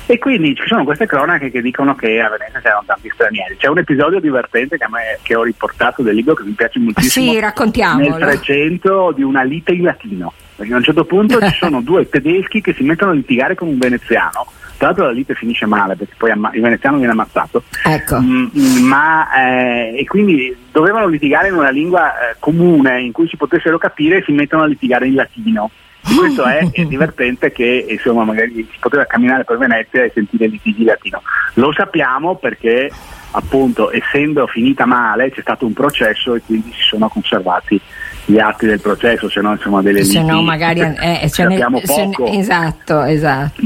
E 0.05 0.17
quindi 0.17 0.55
ci 0.55 0.63
sono 0.67 0.83
queste 0.83 1.05
cronache 1.05 1.51
che 1.51 1.61
dicono 1.61 1.95
che 1.95 2.19
a 2.19 2.29
Venezia 2.29 2.59
c'erano 2.59 2.83
tanti 2.85 3.09
stranieri. 3.13 3.55
C'è 3.57 3.67
un 3.67 3.77
episodio 3.77 4.19
divertente 4.19 4.77
che, 4.77 4.87
me, 4.89 5.19
che 5.21 5.35
ho 5.35 5.43
riportato 5.43 6.01
del 6.01 6.15
libro 6.15 6.33
che 6.33 6.43
mi 6.43 6.51
piace 6.51 6.79
moltissimo. 6.79 7.31
Sì, 7.31 7.39
raccontiamolo. 7.39 8.17
Nel 8.17 8.19
300 8.19 9.13
di 9.15 9.23
una 9.23 9.43
lite 9.43 9.71
in 9.71 9.83
latino. 9.83 10.33
Perché 10.55 10.73
a 10.73 10.77
un 10.77 10.83
certo 10.83 11.05
punto 11.05 11.39
ci 11.39 11.55
sono 11.57 11.81
due 11.81 12.07
tedeschi 12.09 12.61
che 12.61 12.73
si 12.73 12.83
mettono 12.83 13.11
a 13.11 13.15
litigare 13.15 13.55
con 13.55 13.67
un 13.67 13.77
veneziano. 13.77 14.45
Tra 14.77 14.87
l'altro 14.89 15.05
la 15.05 15.11
lite 15.11 15.35
finisce 15.35 15.67
male 15.67 15.95
perché 15.95 16.15
poi 16.17 16.31
amma- 16.31 16.51
il 16.53 16.61
veneziano 16.61 16.97
viene 16.97 17.11
ammazzato. 17.11 17.63
Ecco. 17.85 18.19
Mm, 18.19 18.47
ma, 18.81 19.27
eh, 19.31 19.99
e 19.99 20.05
quindi 20.05 20.55
dovevano 20.71 21.07
litigare 21.07 21.49
in 21.49 21.53
una 21.53 21.69
lingua 21.69 22.11
eh, 22.13 22.35
comune 22.39 22.99
in 22.99 23.11
cui 23.11 23.27
si 23.27 23.37
potessero 23.37 23.77
capire 23.77 24.17
e 24.17 24.23
si 24.23 24.31
mettono 24.31 24.63
a 24.63 24.65
litigare 24.65 25.07
in 25.07 25.13
latino. 25.13 25.69
Questo 26.03 26.43
è, 26.45 26.67
è, 26.71 26.83
divertente 26.85 27.51
che 27.51 27.85
insomma 27.87 28.23
magari 28.23 28.67
si 28.71 28.77
poteva 28.79 29.05
camminare 29.05 29.43
per 29.43 29.57
Venezia 29.57 30.03
e 30.03 30.11
sentire 30.13 30.47
litigi 30.47 30.83
latino. 30.83 31.21
Lo 31.55 31.71
sappiamo 31.71 32.35
perché 32.35 32.91
appunto 33.31 33.91
essendo 33.91 34.47
finita 34.47 34.85
male 34.85 35.31
c'è 35.31 35.41
stato 35.41 35.65
un 35.65 35.73
processo 35.73 36.35
e 36.35 36.41
quindi 36.45 36.71
si 36.73 36.81
sono 36.81 37.07
conservati 37.07 37.79
gli 38.25 38.39
atti 38.39 38.65
del 38.65 38.79
processo, 38.79 39.29
se 39.29 39.41
no 39.41 39.51
insomma 39.51 39.81
delle 39.81 40.03
se 40.03 40.21
no 40.21 40.41
magari 40.41 40.79
eh, 40.79 41.29
ce 41.29 41.45
ne, 41.45 41.53
abbiamo 41.55 41.81
poco. 41.85 42.23
Ne, 42.23 42.39
esatto, 42.39 43.03
esatto. 43.03 43.61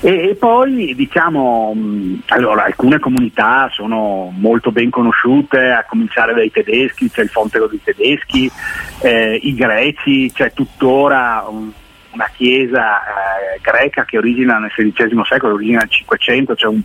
E, 0.00 0.30
e, 0.30 0.34
poi 0.34 0.94
diciamo, 0.94 1.72
mh, 1.74 2.22
allora 2.28 2.64
alcune 2.64 2.98
comunità 2.98 3.68
sono 3.72 4.32
molto 4.36 4.72
ben 4.72 4.90
conosciute, 4.90 5.70
a 5.70 5.84
cominciare 5.88 6.34
dai 6.34 6.50
tedeschi, 6.50 7.10
c'è 7.10 7.22
il 7.22 7.28
Fontero 7.28 7.66
dei 7.66 7.80
tedeschi, 7.82 8.50
eh, 9.00 9.38
i 9.42 9.54
greci, 9.54 10.30
c'è 10.32 10.52
tuttora 10.52 11.44
un, 11.48 11.70
una 12.10 12.30
chiesa 12.34 13.00
eh, 13.00 13.60
greca 13.60 14.04
che 14.04 14.18
origina 14.18 14.58
nel 14.58 14.70
XVI 14.70 15.22
secolo, 15.28 15.54
origina 15.54 15.80
nel 15.80 15.90
Cinquecento, 15.90 16.54
c'è 16.54 16.66
un 16.66 16.82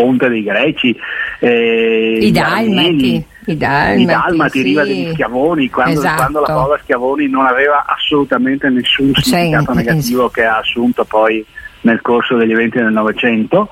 ponte 0.00 0.28
dei 0.30 0.42
greci, 0.42 0.96
eh, 1.40 2.18
i 2.22 2.30
dalmati. 2.30 3.24
I 3.46 3.56
dalmati, 3.56 4.00
I 4.00 4.04
dalmati 4.04 4.58
sì. 4.58 4.62
riva 4.62 4.84
degli 4.84 5.12
schiavoni, 5.12 5.68
quando, 5.68 5.98
esatto. 5.98 6.16
quando, 6.16 6.40
la 6.40 6.46
parola 6.46 6.80
schiavoni 6.82 7.28
non 7.28 7.46
aveva 7.46 7.84
assolutamente 7.86 8.68
nessun 8.70 9.12
significato 9.14 9.72
C'è, 9.72 9.74
negativo 9.74 10.28
che 10.30 10.44
ha 10.44 10.58
assunto 10.58 11.04
poi 11.04 11.44
nel 11.82 12.00
corso 12.00 12.36
degli 12.36 12.52
eventi 12.52 12.78
del 12.78 12.92
Novecento, 12.92 13.68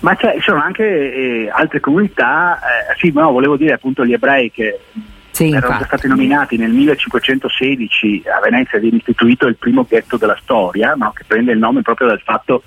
ma 0.00 0.14
ci 0.16 0.40
sono 0.40 0.60
anche 0.62 0.84
eh, 0.84 1.50
altre 1.50 1.80
comunità, 1.80 2.58
eh, 2.58 2.96
sì, 2.98 3.10
no, 3.12 3.32
volevo 3.32 3.56
dire 3.56 3.74
appunto 3.74 4.04
gli 4.04 4.12
ebrei 4.12 4.50
che 4.50 4.78
sì, 5.30 5.48
erano 5.48 5.72
infatti. 5.72 5.84
stati 5.84 6.08
nominati 6.08 6.56
nel 6.56 6.70
1516 6.70 8.24
a 8.26 8.40
Venezia 8.40 8.78
viene 8.78 8.98
istituito 8.98 9.46
il 9.46 9.56
primo 9.56 9.86
ghetto 9.88 10.16
della 10.16 10.36
storia, 10.42 10.94
no? 10.94 11.12
che 11.12 11.24
prende 11.26 11.52
il 11.52 11.58
nome 11.58 11.82
proprio 11.82 12.08
dal 12.08 12.20
fatto 12.20 12.62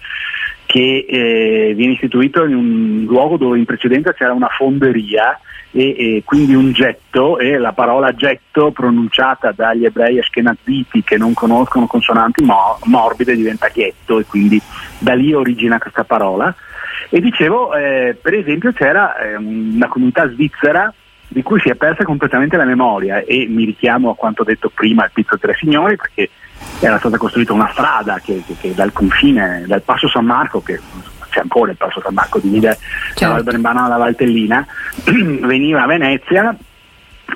che 0.65 1.05
eh, 1.07 1.73
viene 1.75 1.93
istituito 1.93 2.43
in 2.45 2.55
un 2.55 3.05
luogo 3.07 3.37
dove 3.37 3.57
in 3.57 3.65
precedenza 3.65 4.13
c'era 4.13 4.33
una 4.33 4.47
fonderia 4.47 5.39
e, 5.71 5.95
e, 5.97 6.21
quindi 6.23 6.53
un 6.53 6.71
getto 6.71 7.39
e 7.39 7.57
la 7.57 7.73
parola 7.73 8.13
getto 8.13 8.71
pronunciata 8.71 9.51
dagli 9.51 9.85
ebrei 9.85 10.19
ashkenaziti 10.19 11.03
che 11.03 11.17
non 11.17 11.33
conoscono 11.33 11.87
consonanti 11.87 12.43
mo- 12.43 12.77
morbide 12.83 13.35
diventa 13.35 13.69
ghetto 13.73 14.19
e 14.19 14.25
quindi 14.25 14.61
da 14.99 15.13
lì 15.13 15.33
origina 15.33 15.79
questa 15.79 16.03
parola. 16.03 16.53
E 17.09 17.19
dicevo 17.19 17.73
eh, 17.73 18.17
per 18.19 18.33
esempio 18.35 18.71
c'era 18.71 19.17
eh, 19.17 19.35
una 19.35 19.87
comunità 19.87 20.29
svizzera 20.29 20.93
di 21.27 21.41
cui 21.41 21.59
si 21.59 21.69
è 21.69 21.75
persa 21.75 22.03
completamente 22.03 22.57
la 22.57 22.65
memoria 22.65 23.23
e 23.23 23.47
mi 23.49 23.65
richiamo 23.65 24.11
a 24.11 24.15
quanto 24.15 24.43
detto 24.43 24.69
prima 24.69 25.03
al 25.03 25.11
Pizzo 25.11 25.37
Tre 25.39 25.55
Signori 25.55 25.95
perché 25.95 26.29
era 26.85 26.99
stata 26.99 27.17
costruita 27.17 27.53
una 27.53 27.69
strada 27.71 28.19
che, 28.19 28.43
che, 28.45 28.55
che 28.59 28.73
dal 28.73 28.91
confine, 28.91 29.63
dal 29.67 29.81
Passo 29.81 30.07
San 30.09 30.25
Marco, 30.25 30.61
che 30.61 30.79
c'è 31.29 31.39
ancora 31.39 31.71
il 31.71 31.77
Passo 31.77 32.01
San 32.01 32.13
Marco, 32.13 32.39
divide 32.39 32.77
certo. 33.13 33.25
la 33.25 33.33
Valbrembana 33.33 33.81
dalla 33.83 33.97
Valtellina, 33.97 34.65
veniva 35.03 35.83
a 35.83 35.87
Venezia 35.87 36.55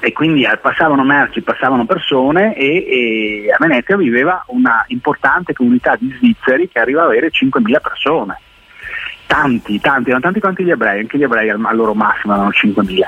e 0.01 0.11
quindi 0.11 0.45
passavano 0.61 1.03
merci, 1.03 1.41
passavano 1.41 1.85
persone 1.85 2.55
e, 2.55 3.45
e, 3.45 3.51
a 3.51 3.57
Venezia 3.59 3.95
viveva 3.95 4.43
una 4.47 4.83
importante 4.87 5.53
comunità 5.53 5.95
di 5.97 6.13
svizzeri 6.17 6.69
che 6.69 6.79
arriva 6.79 7.03
ad 7.03 7.07
avere 7.07 7.31
5.000 7.31 7.81
persone. 7.81 8.39
Tanti, 9.25 9.79
tanti, 9.79 10.09
erano 10.09 10.23
tanti 10.23 10.39
quanti 10.39 10.63
gli 10.63 10.71
ebrei, 10.71 11.01
anche 11.01 11.17
gli 11.17 11.23
ebrei 11.23 11.49
al, 11.49 11.61
al 11.63 11.75
loro 11.75 11.93
massimo 11.93 12.33
erano 12.33 12.49
5.000. 12.49 13.01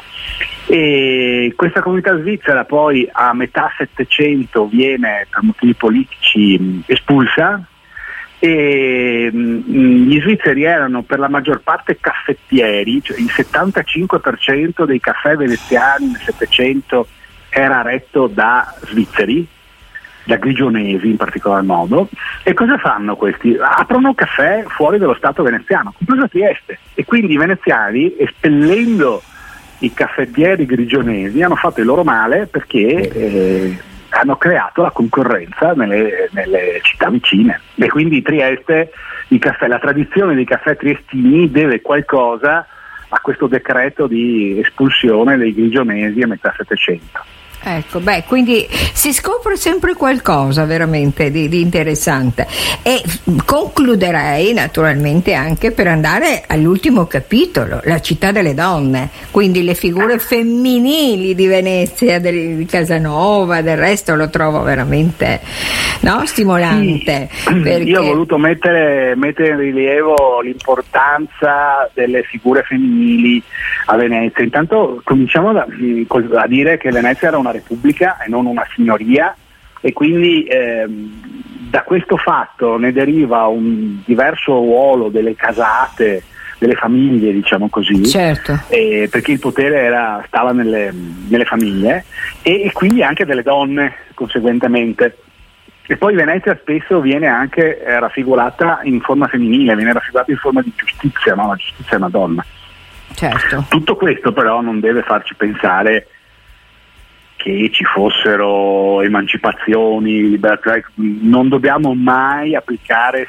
E 0.72 1.54
questa 1.56 1.82
comunità 1.82 2.16
svizzera 2.20 2.64
poi 2.64 3.10
a 3.12 3.34
metà 3.34 3.74
Settecento 3.76 4.68
viene 4.68 5.26
per 5.28 5.42
motivi 5.42 5.74
politici 5.74 6.84
espulsa 6.86 7.66
e 8.38 9.32
gli 9.34 10.22
svizzeri 10.22 10.66
erano 10.66 11.02
per 11.02 11.18
la 11.18 11.28
maggior 11.28 11.62
parte 11.62 11.98
caffettieri, 12.00 13.02
cioè 13.02 13.18
il 13.18 13.32
75% 13.36 14.86
dei 14.86 15.00
caffè 15.00 15.36
veneziani 15.36 16.06
nel 16.06 16.22
Settecento 16.22 17.08
era 17.50 17.82
retto 17.82 18.28
da 18.28 18.72
svizzeri, 18.82 19.48
da 20.24 20.36
grigionesi 20.36 21.10
in 21.10 21.18
particolar 21.18 21.64
modo. 21.64 22.10
E 22.44 22.54
cosa 22.54 22.78
fanno 22.78 23.16
questi? 23.16 23.58
Aprono 23.60 24.14
caffè 24.14 24.66
fuori 24.68 25.00
dallo 25.00 25.16
Stato 25.16 25.42
veneziano, 25.42 25.96
compreso 25.98 26.30
Trieste. 26.30 26.78
E 26.94 27.06
quindi 27.06 27.34
i 27.34 27.38
veneziani, 27.38 28.14
espellendo 28.20 29.24
i 29.80 29.94
caffettieri 29.94 30.66
grigionesi 30.66 31.42
hanno 31.42 31.56
fatto 31.56 31.80
il 31.80 31.86
loro 31.86 32.04
male 32.04 32.48
perché 32.48 33.10
eh, 33.10 33.78
hanno 34.10 34.36
creato 34.38 34.82
la 34.82 34.92
concorrenza 34.92 35.74
nelle, 35.74 36.30
nelle, 36.32 36.80
città 36.82 37.10
vicine 37.10 37.62
e 37.76 37.88
quindi 37.88 38.22
Trieste, 38.22 38.92
caffè, 39.40 39.68
la 39.68 39.80
tradizione 39.80 40.36
dei 40.36 40.46
caffè 40.46 40.76
triestini 40.76 41.50
deve 41.50 41.82
qualcosa 41.82 42.66
a 43.10 43.20
questo 43.22 43.48
decreto 43.48 44.08
di 44.08 44.60
espulsione 44.60 45.38
dei 45.38 45.54
grigionesi 45.54 46.22
a 46.22 46.28
metà 46.28 46.54
Settecento. 46.56 47.38
Ecco, 47.62 48.00
beh, 48.00 48.24
quindi 48.26 48.66
si 48.94 49.12
scopre 49.12 49.58
sempre 49.58 49.94
qualcosa 49.94 50.64
veramente 50.66 51.30
di, 51.30 51.50
di, 51.50 51.60
interessante 51.60 52.48
e 52.82 53.04
concluderei 53.46 54.54
naturalmente 54.54 55.34
anche 55.34 55.72
per 55.72 55.88
andare 55.88 56.44
all'ultimo 56.48 57.06
capitolo, 57.06 57.82
la 57.84 58.00
città 58.00 58.32
delle 58.32 58.54
donne, 58.54 59.10
quindi 59.32 59.64
le 59.64 59.74
figure 59.74 60.20
femminili 60.20 61.36
di 61.36 61.48
Venezia, 61.48 62.20
di 62.20 62.66
Casanova, 62.70 63.62
del 63.62 63.78
resto 63.78 64.16
lo 64.16 64.30
trovo 64.30 64.62
veramente 64.62 65.42
no, 66.02 66.26
stimolante. 66.26 67.28
Sì, 67.32 67.56
perché... 67.56 67.84
Io 67.90 68.02
ho 68.02 68.06
voluto 68.06 68.38
mettere, 68.38 69.16
mettere 69.16 69.50
in 69.50 69.58
rilievo 69.58 70.42
l'importanza 70.42 71.90
delle 71.94 72.24
figure 72.24 72.64
femminili 72.64 73.42
a 73.86 73.96
Venezia. 73.96 74.44
Intanto 74.44 75.02
cominciamo 75.04 75.52
da, 75.52 75.66
a 76.36 76.48
dire 76.48 76.78
che 76.78 76.92
Venezia 76.92 77.30
era 77.30 77.38
una 77.38 77.49
repubblica 77.52 78.18
e 78.18 78.30
non 78.30 78.46
una 78.46 78.66
signoria 78.74 79.36
e 79.82 79.94
quindi 79.94 80.44
ehm, 80.44 81.70
da 81.70 81.84
questo 81.84 82.18
fatto 82.18 82.78
ne 82.78 82.92
deriva 82.92 83.48
un 83.48 84.02
diverso 84.04 84.54
ruolo 84.54 85.10
delle 85.10 85.36
casate, 85.36 86.24
delle 86.58 86.74
famiglie, 86.74 87.32
diciamo 87.32 87.70
così, 87.70 88.06
certo. 88.06 88.60
eh, 88.68 89.08
perché 89.10 89.32
il 89.32 89.40
potere 89.40 89.80
era, 89.80 90.24
stava 90.28 90.52
nelle, 90.52 90.94
nelle 91.28 91.46
famiglie 91.46 92.04
e, 92.42 92.64
e, 92.64 92.72
quindi 92.74 93.02
anche 93.02 93.26
delle 93.26 93.44
donne 93.44 93.96
conseguentemente. 94.14 95.18
E 95.88 95.98
poi 95.98 96.14
Venezia 96.14 96.56
spesso 96.60 97.00
viene 97.02 97.28
anche 97.28 97.82
eh, 97.82 98.00
raffigurata 98.00 98.82
in 98.84 99.00
forma 99.00 99.28
femminile, 99.28 99.76
viene 99.76 99.94
raffigurata 99.94 100.32
in 100.32 100.38
forma 100.38 100.62
di 100.62 100.72
giustizia, 100.76 101.34
no? 101.34 101.48
la 101.48 101.56
giustizia 101.56 101.94
è 101.94 101.96
una 101.96 102.10
donna. 102.10 102.46
Certo. 103.14 103.66
Tutto 103.70 103.96
questo 103.96 104.32
però 104.32 104.62
non 104.62 104.80
deve 104.80 105.02
farci 105.02 105.34
pensare 105.36 106.08
che 107.40 107.70
ci 107.72 107.86
fossero 107.86 109.02
emancipazioni, 109.02 110.30
libertà, 110.30 110.78
non 110.96 111.48
dobbiamo 111.48 111.96
mai 111.96 112.54
applicare 112.54 113.28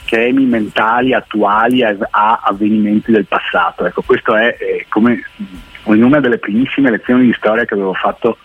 schemi 0.00 0.46
mentali 0.46 1.14
attuali 1.14 1.84
a, 1.84 1.96
avvenimenti 2.42 3.12
del 3.12 3.26
passato. 3.26 3.86
Ecco, 3.86 4.02
questo 4.02 4.34
è, 4.34 4.56
è 4.56 4.86
come 4.88 5.22
in 5.84 6.02
una 6.02 6.18
delle 6.18 6.38
primissime 6.38 6.90
lezioni 6.90 7.26
di 7.26 7.34
storia 7.34 7.64
che 7.64 7.74
avevo 7.74 7.94
fatto 7.94 8.38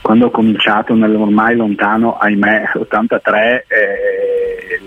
quando 0.00 0.26
ho 0.26 0.30
cominciato 0.30 0.94
nell'ormai 0.94 1.56
lontano, 1.56 2.16
ahimè, 2.16 2.70
83, 2.78 3.66
eh, 3.66 4.80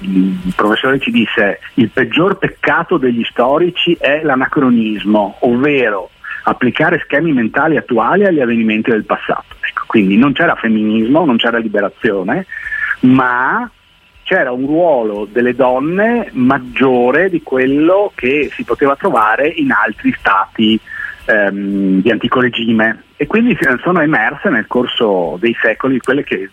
il, 0.00 0.36
il 0.44 0.52
professore 0.54 0.98
ci 0.98 1.10
disse 1.10 1.60
il 1.74 1.88
peggior 1.88 2.36
peccato 2.36 2.98
degli 2.98 3.24
storici 3.24 3.96
è 3.98 4.20
l'anacronismo, 4.22 5.36
ovvero 5.40 6.10
applicare 6.42 7.00
schemi 7.04 7.32
mentali 7.32 7.76
attuali 7.76 8.24
agli 8.24 8.40
avvenimenti 8.40 8.90
del 8.90 9.04
passato. 9.04 9.56
Ecco, 9.60 9.84
quindi 9.86 10.16
non 10.16 10.32
c'era 10.32 10.54
femminismo, 10.54 11.24
non 11.24 11.36
c'era 11.36 11.58
liberazione, 11.58 12.46
ma 13.00 13.70
c'era 14.22 14.52
un 14.52 14.66
ruolo 14.66 15.28
delle 15.30 15.54
donne 15.54 16.30
maggiore 16.32 17.28
di 17.28 17.42
quello 17.42 18.12
che 18.14 18.50
si 18.52 18.64
poteva 18.64 18.96
trovare 18.96 19.48
in 19.48 19.72
altri 19.72 20.14
stati 20.16 20.78
ehm, 21.26 22.00
di 22.00 22.10
antico 22.10 22.40
regime 22.40 23.04
e 23.16 23.26
quindi 23.26 23.56
sono 23.82 24.00
emerse 24.00 24.48
nel 24.48 24.66
corso 24.66 25.36
dei 25.40 25.56
secoli 25.60 26.00
quelle 26.00 26.24
che 26.24 26.50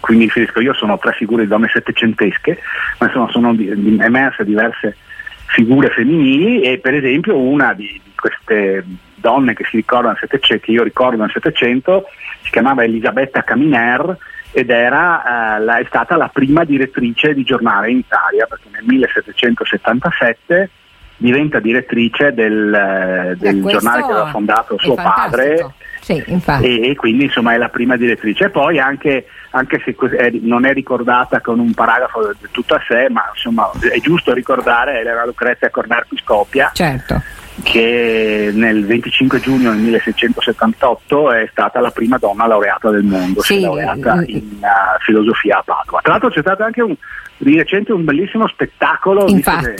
qui 0.00 0.16
mi 0.16 0.24
riferisco 0.24 0.60
io, 0.60 0.74
sono 0.74 0.98
tre 0.98 1.12
figure 1.12 1.42
di 1.42 1.48
donne 1.48 1.68
settecentesche, 1.72 2.58
ma 2.98 3.06
insomma 3.06 3.30
sono 3.30 3.50
emerse 3.50 4.44
diverse 4.44 4.96
figure 5.46 5.90
femminili 5.90 6.62
e 6.62 6.78
per 6.78 6.94
esempio 6.94 7.36
una 7.38 7.72
di, 7.72 8.00
queste 8.14 8.84
donne 9.14 9.54
che 9.54 9.64
si 9.64 9.76
ricordano 9.76 10.16
che 10.18 10.60
io 10.66 10.82
ricordo 10.82 11.22
nel 11.22 11.30
Settecento, 11.32 12.06
si 12.42 12.50
chiamava 12.50 12.84
Elisabetta 12.84 13.42
Caminer 13.42 14.16
ed 14.52 14.70
era, 14.70 15.56
eh, 15.56 15.60
la, 15.60 15.78
è 15.78 15.84
stata 15.86 16.16
la 16.16 16.28
prima 16.28 16.64
direttrice 16.64 17.34
di 17.34 17.42
giornale 17.42 17.90
in 17.90 17.98
Italia 17.98 18.46
perché 18.46 18.68
nel 18.70 18.84
1777 18.84 20.70
diventa 21.18 21.60
direttrice 21.60 22.32
del, 22.32 22.72
eh, 22.72 23.36
del 23.36 23.62
giornale 23.64 24.02
che 24.02 24.10
aveva 24.10 24.30
fondato 24.30 24.76
suo 24.78 24.94
padre. 24.94 25.72
sì, 26.00 26.22
e, 26.62 26.90
e, 26.90 26.94
quindi 26.94 27.24
insomma 27.24 27.54
è 27.54 27.58
la 27.58 27.68
prima 27.68 27.96
direttrice. 27.96 28.44
E 28.44 28.50
poi 28.50 28.78
anche, 28.78 29.26
anche 29.56 29.82
se 29.84 29.96
è, 30.16 30.30
non 30.40 30.66
è 30.66 30.72
ricordata 30.72 31.40
con 31.40 31.58
un 31.58 31.72
paragrafo 31.72 32.34
tutto 32.50 32.74
a 32.74 32.82
sé 32.86 33.08
ma 33.10 33.30
insomma 33.34 33.70
è 33.92 33.98
giusto 34.00 34.32
ricordare 34.32 35.00
Elena 35.00 35.24
Lucrezia 35.24 35.70
Cornarpi 35.70 36.16
Scopia 36.18 36.70
certo 36.72 37.22
che 37.62 38.50
nel 38.52 38.84
25 38.84 39.40
giugno 39.40 39.70
del 39.70 39.80
1678 39.80 41.32
è 41.32 41.48
stata 41.50 41.80
la 41.80 41.90
prima 41.90 42.18
donna 42.18 42.46
laureata 42.46 42.90
del 42.90 43.02
mondo, 43.02 43.40
sì, 43.40 43.60
laureata 43.60 44.22
in 44.26 44.58
uh, 44.60 45.00
filosofia 45.02 45.58
a 45.58 45.62
Padova. 45.64 46.00
Tra 46.02 46.12
l'altro 46.12 46.28
c'è 46.28 46.40
stato 46.40 46.64
anche 46.64 46.82
un, 46.82 46.94
di 47.38 47.56
recente 47.56 47.92
un 47.92 48.04
bellissimo 48.04 48.46
spettacolo, 48.46 49.26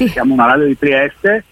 siamo 0.09 0.33
una 0.33 0.47
radio 0.47 0.67
di 0.67 0.79
Trieste, 0.79 1.45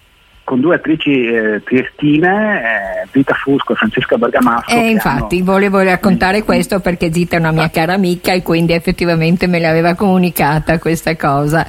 con 0.45 0.61
due 0.61 0.75
attrici 0.75 1.25
eh, 1.25 1.61
triestine, 1.63 2.61
eh, 2.61 3.07
Zita 3.11 3.33
Fusco 3.33 3.73
e 3.73 3.75
Francesca 3.75 4.15
Bergamasco. 4.15 4.71
Eh, 4.71 4.91
infatti, 4.91 5.37
hanno... 5.37 5.45
volevo 5.45 5.81
raccontare 5.81 6.43
questo 6.43 6.79
perché 6.79 7.11
Zita 7.11 7.35
è 7.35 7.39
una 7.39 7.51
mia 7.51 7.69
cara 7.71 7.93
amica 7.93 8.31
e 8.31 8.43
quindi 8.43 8.73
effettivamente 8.73 9.47
me 9.47 9.59
l'aveva 9.59 9.95
comunicata 9.95 10.77
questa 10.77 11.15
cosa 11.15 11.65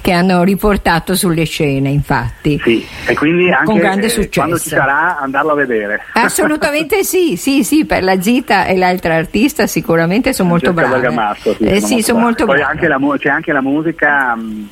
che 0.00 0.10
hanno 0.12 0.42
riportato 0.42 1.14
sulle 1.14 1.44
scene, 1.44 1.90
infatti. 1.90 2.58
Sì, 2.64 2.84
e 3.06 3.14
quindi 3.14 3.52
anche 3.52 3.66
con 3.66 3.76
grande 3.76 4.08
successo. 4.08 4.40
Eh, 4.40 4.42
quando 4.42 4.58
ci 4.58 4.68
sarà 4.70 5.18
andarlo 5.18 5.52
a 5.52 5.56
vedere. 5.56 6.00
Assolutamente 6.14 7.04
sì, 7.04 7.36
sì, 7.36 7.62
sì, 7.62 7.84
per 7.84 8.02
la 8.02 8.20
Zita 8.22 8.64
e 8.64 8.76
l'altra 8.76 9.16
artista 9.16 9.66
sicuramente 9.66 10.32
sono 10.32 10.48
molto 10.48 10.72
brave. 10.72 10.98
Bergamasco, 10.98 11.54
sì, 11.56 11.64
eh, 11.64 11.80
sono, 11.80 11.86
sì, 11.86 11.92
molto, 11.92 12.06
sono 12.06 12.18
molto 12.20 12.44
brave. 12.46 12.60
Poi 12.62 12.70
anche 12.70 12.88
la, 12.88 13.16
c'è 13.18 13.28
anche 13.28 13.52
la 13.52 13.60
musica 13.60 14.34
mh, 14.34 14.68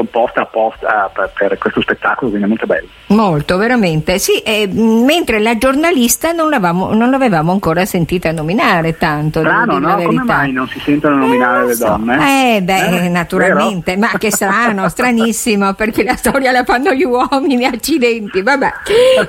composta 0.00 0.42
apposta 0.42 1.10
per, 1.12 1.30
per, 1.36 1.58
questo 1.58 1.82
spettacolo, 1.82 2.30
quindi 2.30 2.46
è 2.46 2.48
molto 2.48 2.66
bello. 2.66 2.86
Molto, 3.08 3.56
veramente. 3.58 4.18
Sì, 4.18 4.38
eh, 4.38 4.66
mentre 4.66 5.40
la 5.40 5.58
giornalista 5.58 6.32
non 6.32 6.48
l'avevamo, 6.48 6.94
non 6.94 7.10
l'avevamo, 7.10 7.52
ancora 7.52 7.84
sentita 7.84 8.32
nominare 8.32 8.96
tanto. 8.96 9.40
Strano, 9.40 9.78
no? 9.78 9.96
Come 9.96 10.22
mai 10.22 10.52
non 10.52 10.66
si 10.68 10.80
sentono 10.80 11.16
nominare 11.16 11.64
eh, 11.64 11.66
le 11.66 11.74
so. 11.74 11.84
donne? 11.86 12.56
Eh, 12.56 12.62
beh, 12.62 13.04
eh, 13.04 13.08
naturalmente, 13.08 13.96
vero? 13.96 14.12
ma 14.12 14.18
che 14.18 14.30
strano, 14.30 14.88
stranissimo, 14.90 15.74
perché 15.74 16.02
la 16.02 16.16
storia 16.16 16.50
la 16.50 16.64
fanno 16.64 16.92
gli 16.92 17.04
uomini, 17.04 17.64
accidenti, 17.66 18.40
vabbè. 18.40 18.72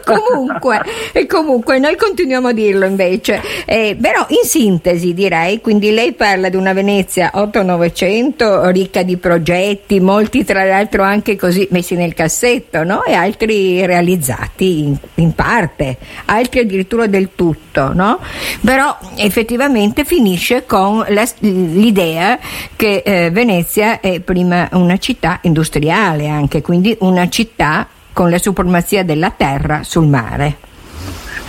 Comunque, 0.06 0.82
comunque 1.28 1.80
noi 1.80 1.98
continuiamo 1.98 2.48
a 2.48 2.54
dirlo 2.54 2.86
invece. 2.86 3.42
Eh, 3.66 3.98
però 4.00 4.25
in 4.30 4.48
sintesi 4.48 5.13
direi, 5.13 5.60
quindi 5.60 5.92
lei 5.92 6.13
parla 6.13 6.48
di 6.48 6.56
una 6.56 6.72
Venezia 6.72 7.32
8-900 7.36 8.70
ricca 8.70 9.04
di 9.04 9.18
progetti, 9.18 10.00
molti 10.00 10.44
tra 10.46 10.61
l'altro 10.63 11.03
anche 11.03 11.36
così 11.36 11.68
messi 11.72 11.96
nel 11.96 12.13
cassetto, 12.13 12.84
no? 12.84 13.03
E 13.03 13.13
altri 13.13 13.86
realizzati 13.86 14.80
in, 14.80 14.96
in 15.15 15.34
parte, 15.34 15.98
altri 16.25 16.62
addirittura 16.62 17.08
del 17.08 17.30
tutto, 17.36 17.94
no? 17.94 18.20
Però 18.63 18.98
effettivamente 19.18 20.03
finisce 20.06 20.65
con 20.65 21.03
la, 21.10 21.27
l'idea 21.39 22.39
che 22.75 23.03
eh, 23.06 23.30
Venezia 23.32 24.00
è 24.00 24.20
prima 24.20 24.68
una 24.74 24.98
città 24.98 25.39
industriale 25.44 26.27
anche, 26.27 26.62
quindi 26.62 26.96
una 27.00 27.30
città 27.30 27.88
con 28.13 28.30
la 28.30 28.38
supremazia 28.38 29.03
della 29.03 29.32
terra 29.32 29.84
sul 29.84 30.07
mare. 30.07 30.70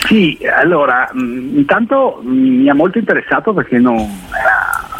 Sì, 0.06 0.38
allora, 0.60 1.08
mh, 1.12 1.58
intanto 1.58 2.20
mh, 2.22 2.30
mi 2.30 2.68
ha 2.68 2.74
molto 2.74 2.98
interessato 2.98 3.52
perché 3.52 3.78
non 3.78 3.96
era 3.96 4.91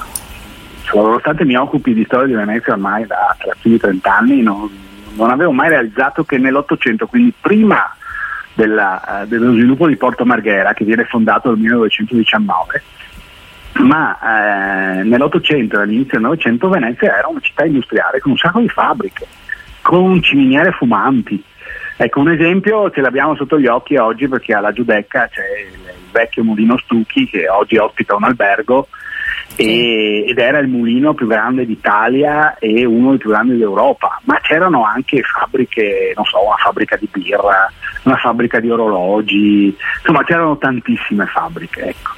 nonostante 1.01 1.45
mi 1.45 1.57
occupi 1.57 1.95
di 1.95 2.05
storia 2.05 2.27
di 2.27 2.35
Venezia 2.35 2.73
ormai 2.73 3.07
da 3.07 3.37
più 3.61 3.71
di 3.71 3.79
30 3.79 4.17
anni, 4.17 4.43
non, 4.43 4.69
non 5.15 5.31
avevo 5.31 5.53
mai 5.53 5.69
realizzato 5.69 6.25
che 6.25 6.39
nell'Ottocento, 6.39 7.07
quindi 7.07 7.33
prima 7.39 7.95
della, 8.55 9.23
uh, 9.23 9.27
dello 9.27 9.53
sviluppo 9.53 9.87
di 9.87 9.97
Porto 9.97 10.25
Marghera, 10.25 10.75
che 10.75 10.85
viene 10.85 11.05
fondato 11.05 11.51
nel 11.51 11.59
1919, 11.61 12.83
ma 13.81 14.19
eh, 14.19 15.03
nell'Ottocento 15.03 15.79
e 15.79 15.83
all'inizio 15.83 16.19
del 16.19 16.23
Novecento 16.23 16.69
Venezia 16.69 17.17
era 17.17 17.29
una 17.29 17.41
città 17.41 17.65
industriale 17.65 18.21
con 18.21 18.33
un 18.33 18.37
sacco 18.37 18.61
di 18.61 18.69
fabbriche, 18.69 19.27
con 19.81 20.23
ciminiere 20.23 20.73
fumanti. 20.73 21.43
Ecco, 21.97 22.21
un 22.21 22.31
esempio 22.31 22.91
ce 22.91 23.01
l'abbiamo 23.01 23.35
sotto 23.37 23.59
gli 23.59 23.67
occhi 23.67 23.97
oggi 23.97 24.29
perché 24.29 24.53
alla 24.53 24.73
Giudecca 24.73 25.29
c'è 25.29 25.45
il 25.71 26.11
vecchio 26.11 26.45
mulino 26.45 26.77
Stucchi 26.79 27.27
che 27.27 27.49
oggi 27.49 27.77
ospita 27.77 28.15
un 28.15 28.25
albergo 28.25 28.89
e, 29.57 30.25
ed 30.29 30.39
era 30.39 30.59
il 30.59 30.69
mulino 30.69 31.15
più 31.15 31.27
grande 31.27 31.67
d'Italia 31.67 32.57
e 32.59 32.85
uno 32.85 33.11
dei 33.11 33.19
più 33.19 33.31
grandi 33.31 33.57
d'Europa, 33.57 34.21
ma 34.25 34.39
c'erano 34.41 34.85
anche 34.85 35.23
fabbriche, 35.23 36.13
non 36.17 36.25
so, 36.25 36.45
una 36.45 36.57
fabbrica 36.57 36.97
di 36.97 37.09
birra, 37.11 37.71
una 38.05 38.17
fabbrica 38.17 38.61
di 38.61 38.71
orologi, 38.71 39.77
insomma 39.99 40.25
c'erano 40.25 40.57
tantissime 40.59 41.27
fabbriche. 41.27 41.81
Ecco. 41.89 42.11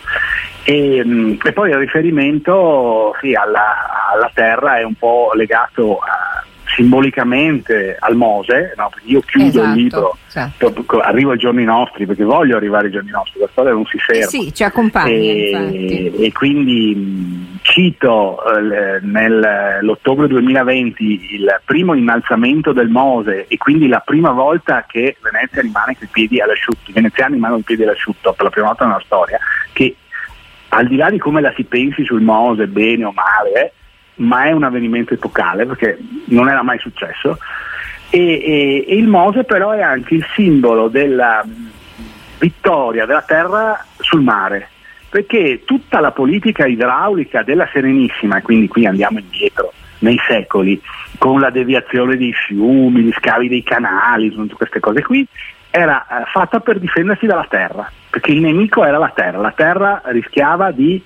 E, 0.64 1.02
mm, 1.04 1.34
e, 1.44 1.52
poi 1.52 1.70
il 1.70 1.76
riferimento 1.76 3.14
sì, 3.20 3.34
alla, 3.34 4.10
alla, 4.12 4.30
terra 4.32 4.78
è 4.78 4.82
un 4.82 4.94
po' 4.94 5.32
legato 5.34 5.98
a, 5.98 6.42
simbolicamente 6.74 7.96
al 7.98 8.16
Mose, 8.16 8.74
no? 8.76 8.90
io 9.04 9.20
chiudo 9.20 9.46
esatto, 9.46 9.66
il 9.66 9.72
libro, 9.72 10.16
certo. 10.28 10.74
arrivo 11.00 11.30
ai 11.30 11.38
giorni 11.38 11.64
nostri 11.64 12.06
perché 12.06 12.24
voglio 12.24 12.56
arrivare 12.56 12.86
ai 12.86 12.92
giorni 12.92 13.10
nostri, 13.10 13.40
la 13.40 13.48
storia 13.50 13.72
non 13.72 13.84
si 13.86 13.98
ferma. 13.98 14.24
Eh 14.24 14.28
sì, 14.28 14.54
ci 14.54 14.64
accompagna. 14.64 15.10
E, 15.10 16.12
e, 16.18 16.32
quindi 16.32 17.58
cito 17.62 18.38
eh, 18.44 19.00
nell'ottobre 19.02 20.26
2020 20.26 21.34
il 21.34 21.60
primo 21.64 21.94
innalzamento 21.94 22.72
del 22.72 22.88
Mose 22.88 23.46
e 23.46 23.56
quindi 23.56 23.86
la 23.86 24.00
prima 24.00 24.30
volta 24.30 24.84
che 24.86 25.16
Venezia 25.22 25.62
rimane 25.62 25.96
con 25.96 26.06
i 26.06 26.10
piedi 26.10 26.40
all'asciutto, 26.40 26.90
i 26.90 26.92
veneziani 26.92 27.34
rimangono 27.34 27.62
con 27.62 27.72
i 27.72 27.76
piedi 27.76 27.90
all'asciutto 27.90 28.32
per 28.32 28.44
la 28.44 28.50
prima 28.50 28.66
volta 28.66 28.84
nella 28.86 29.02
storia, 29.04 29.38
che 29.72 29.96
al 30.68 30.88
di 30.88 30.96
là 30.96 31.08
di 31.08 31.18
come 31.18 31.40
la 31.40 31.52
si 31.54 31.62
pensi 31.64 32.04
sul 32.04 32.20
Mose, 32.20 32.66
bene 32.66 33.04
o 33.04 33.12
male, 33.12 33.52
eh, 33.64 33.72
ma 34.16 34.44
è 34.44 34.52
un 34.52 34.62
avvenimento 34.62 35.14
epocale 35.14 35.66
perché 35.66 35.98
non 36.26 36.48
era 36.48 36.62
mai 36.62 36.78
successo. 36.78 37.38
E, 38.10 38.18
e, 38.18 38.84
e 38.86 38.96
il 38.96 39.08
Mose 39.08 39.44
però 39.44 39.70
è 39.70 39.80
anche 39.80 40.14
il 40.14 40.26
simbolo 40.34 40.88
della 40.88 41.44
vittoria 42.38 43.06
della 43.06 43.22
terra 43.22 43.84
sul 43.98 44.22
mare, 44.22 44.68
perché 45.08 45.62
tutta 45.64 46.00
la 46.00 46.12
politica 46.12 46.66
idraulica 46.66 47.42
della 47.42 47.68
Serenissima, 47.72 48.42
quindi 48.42 48.68
qui 48.68 48.86
andiamo 48.86 49.18
indietro 49.18 49.72
nei 50.00 50.18
secoli, 50.28 50.80
con 51.18 51.40
la 51.40 51.50
deviazione 51.50 52.16
dei 52.16 52.32
fiumi, 52.32 53.02
gli 53.02 53.12
scavi 53.12 53.48
dei 53.48 53.62
canali, 53.62 54.30
tutte 54.30 54.54
queste 54.54 54.80
cose 54.80 55.02
qui, 55.02 55.26
era 55.70 56.06
eh, 56.06 56.24
fatta 56.26 56.60
per 56.60 56.78
difendersi 56.78 57.26
dalla 57.26 57.46
terra, 57.48 57.90
perché 58.10 58.32
il 58.32 58.40
nemico 58.40 58.84
era 58.84 58.98
la 58.98 59.12
terra, 59.14 59.38
la 59.38 59.52
terra 59.52 60.02
rischiava 60.06 60.70
di 60.70 61.02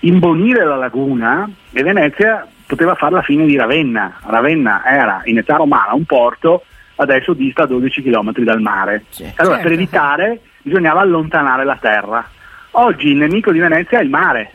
imbonire 0.00 0.64
la 0.64 0.76
laguna 0.76 1.48
e 1.72 1.82
Venezia 1.82 2.46
poteva 2.66 2.94
fare 2.94 3.14
la 3.14 3.22
fine 3.22 3.46
di 3.46 3.56
Ravenna. 3.56 4.18
Ravenna 4.26 4.84
era 4.84 5.22
in 5.24 5.38
età 5.38 5.56
romana 5.56 5.94
un 5.94 6.04
porto, 6.04 6.64
adesso 6.96 7.32
dista 7.34 7.66
12 7.66 8.02
km 8.02 8.32
dal 8.42 8.60
mare. 8.60 9.04
Sì, 9.08 9.24
allora 9.36 9.56
certo. 9.56 9.68
per 9.68 9.72
evitare 9.72 10.40
bisognava 10.62 11.00
allontanare 11.00 11.64
la 11.64 11.78
terra. 11.80 12.28
Oggi 12.72 13.08
il 13.08 13.16
nemico 13.16 13.50
di 13.50 13.58
Venezia 13.58 13.98
è 13.98 14.02
il 14.02 14.10
mare 14.10 14.52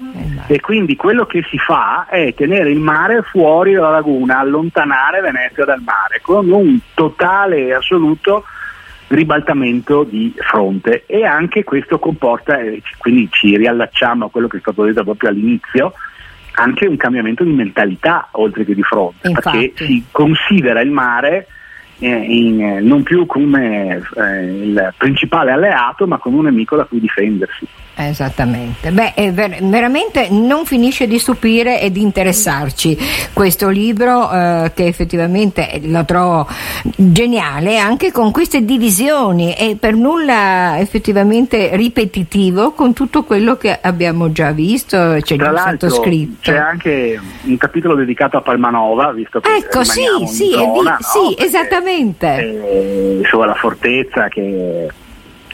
eh, 0.47 0.53
e 0.53 0.61
quindi 0.61 0.95
quello 0.95 1.25
che 1.25 1.43
si 1.49 1.57
fa 1.57 2.05
è 2.07 2.33
tenere 2.33 2.71
il 2.71 2.79
mare 2.79 3.21
fuori 3.23 3.73
dalla 3.73 3.89
laguna, 3.89 4.39
allontanare 4.39 5.19
Venezia 5.19 5.65
dal 5.65 5.81
mare 5.81 6.21
con 6.21 6.49
un 6.49 6.79
totale 6.93 7.65
e 7.65 7.73
assoluto 7.73 8.45
ribaltamento 9.07 10.03
di 10.03 10.33
fronte 10.37 11.03
e 11.05 11.23
anche 11.23 11.63
questo 11.63 11.99
comporta, 11.99 12.59
eh, 12.59 12.81
quindi 12.97 13.27
ci 13.31 13.55
riallacciamo 13.55 14.25
a 14.25 14.29
quello 14.29 14.47
che 14.47 14.57
è 14.57 14.59
stato 14.59 14.83
detto 14.83 15.03
proprio 15.03 15.29
all'inizio, 15.29 15.93
anche 16.53 16.87
un 16.87 16.97
cambiamento 16.97 17.43
di 17.43 17.51
mentalità 17.51 18.29
oltre 18.31 18.65
che 18.65 18.73
di 18.73 18.83
fronte, 18.83 19.27
Infatti. 19.27 19.69
perché 19.73 19.85
si 19.85 20.05
considera 20.11 20.81
il 20.81 20.91
mare 20.91 21.47
eh, 21.99 22.07
in, 22.09 22.79
non 22.81 23.03
più 23.03 23.25
come 23.25 24.01
eh, 24.15 24.43
il 24.43 24.93
principale 24.97 25.51
alleato 25.51 26.07
ma 26.07 26.17
come 26.17 26.37
un 26.37 26.43
nemico 26.45 26.75
da 26.75 26.85
cui 26.85 26.99
difendersi. 26.99 27.67
Esattamente, 27.97 28.91
beh, 28.91 29.31
ver- 29.31 29.63
veramente 29.63 30.27
non 30.29 30.65
finisce 30.65 31.07
di 31.07 31.17
stupire 31.17 31.79
e 31.79 31.91
di 31.91 32.01
interessarci 32.01 32.97
questo 33.31 33.69
libro 33.69 34.29
eh, 34.29 34.71
che 34.75 34.85
effettivamente 34.87 35.79
lo 35.83 36.03
trovo 36.03 36.45
geniale 36.95 37.77
anche 37.77 38.11
con 38.11 38.31
queste 38.31 38.65
divisioni 38.65 39.53
e 39.53 39.77
per 39.79 39.93
nulla 39.95 40.77
effettivamente 40.79 41.69
ripetitivo 41.75 42.71
con 42.71 42.91
tutto 42.93 43.23
quello 43.23 43.55
che 43.55 43.77
abbiamo 43.81 44.29
già 44.31 44.51
visto, 44.51 44.97
c'è 45.21 45.35
Tra 45.37 45.45
già 45.45 45.51
l'altro 45.51 45.87
sottoscritto. 45.89 46.51
c'è 46.51 46.57
anche 46.57 47.17
un 47.43 47.57
capitolo 47.57 47.95
dedicato 47.95 48.35
a 48.35 48.41
Palmanova, 48.41 49.13
visto 49.13 49.39
che 49.39 49.49
Ecco, 49.55 49.83
sì, 49.85 50.01
sì, 50.27 50.51
è 50.51 50.55
zona, 50.57 50.71
vi- 50.73 50.81
no? 50.83 50.97
sì, 50.99 51.35
esattamente. 51.41 52.35
eh, 52.37 53.17
insomma, 53.21 53.45
la 53.45 53.53
fortezza 53.55 54.27
che 54.27 54.89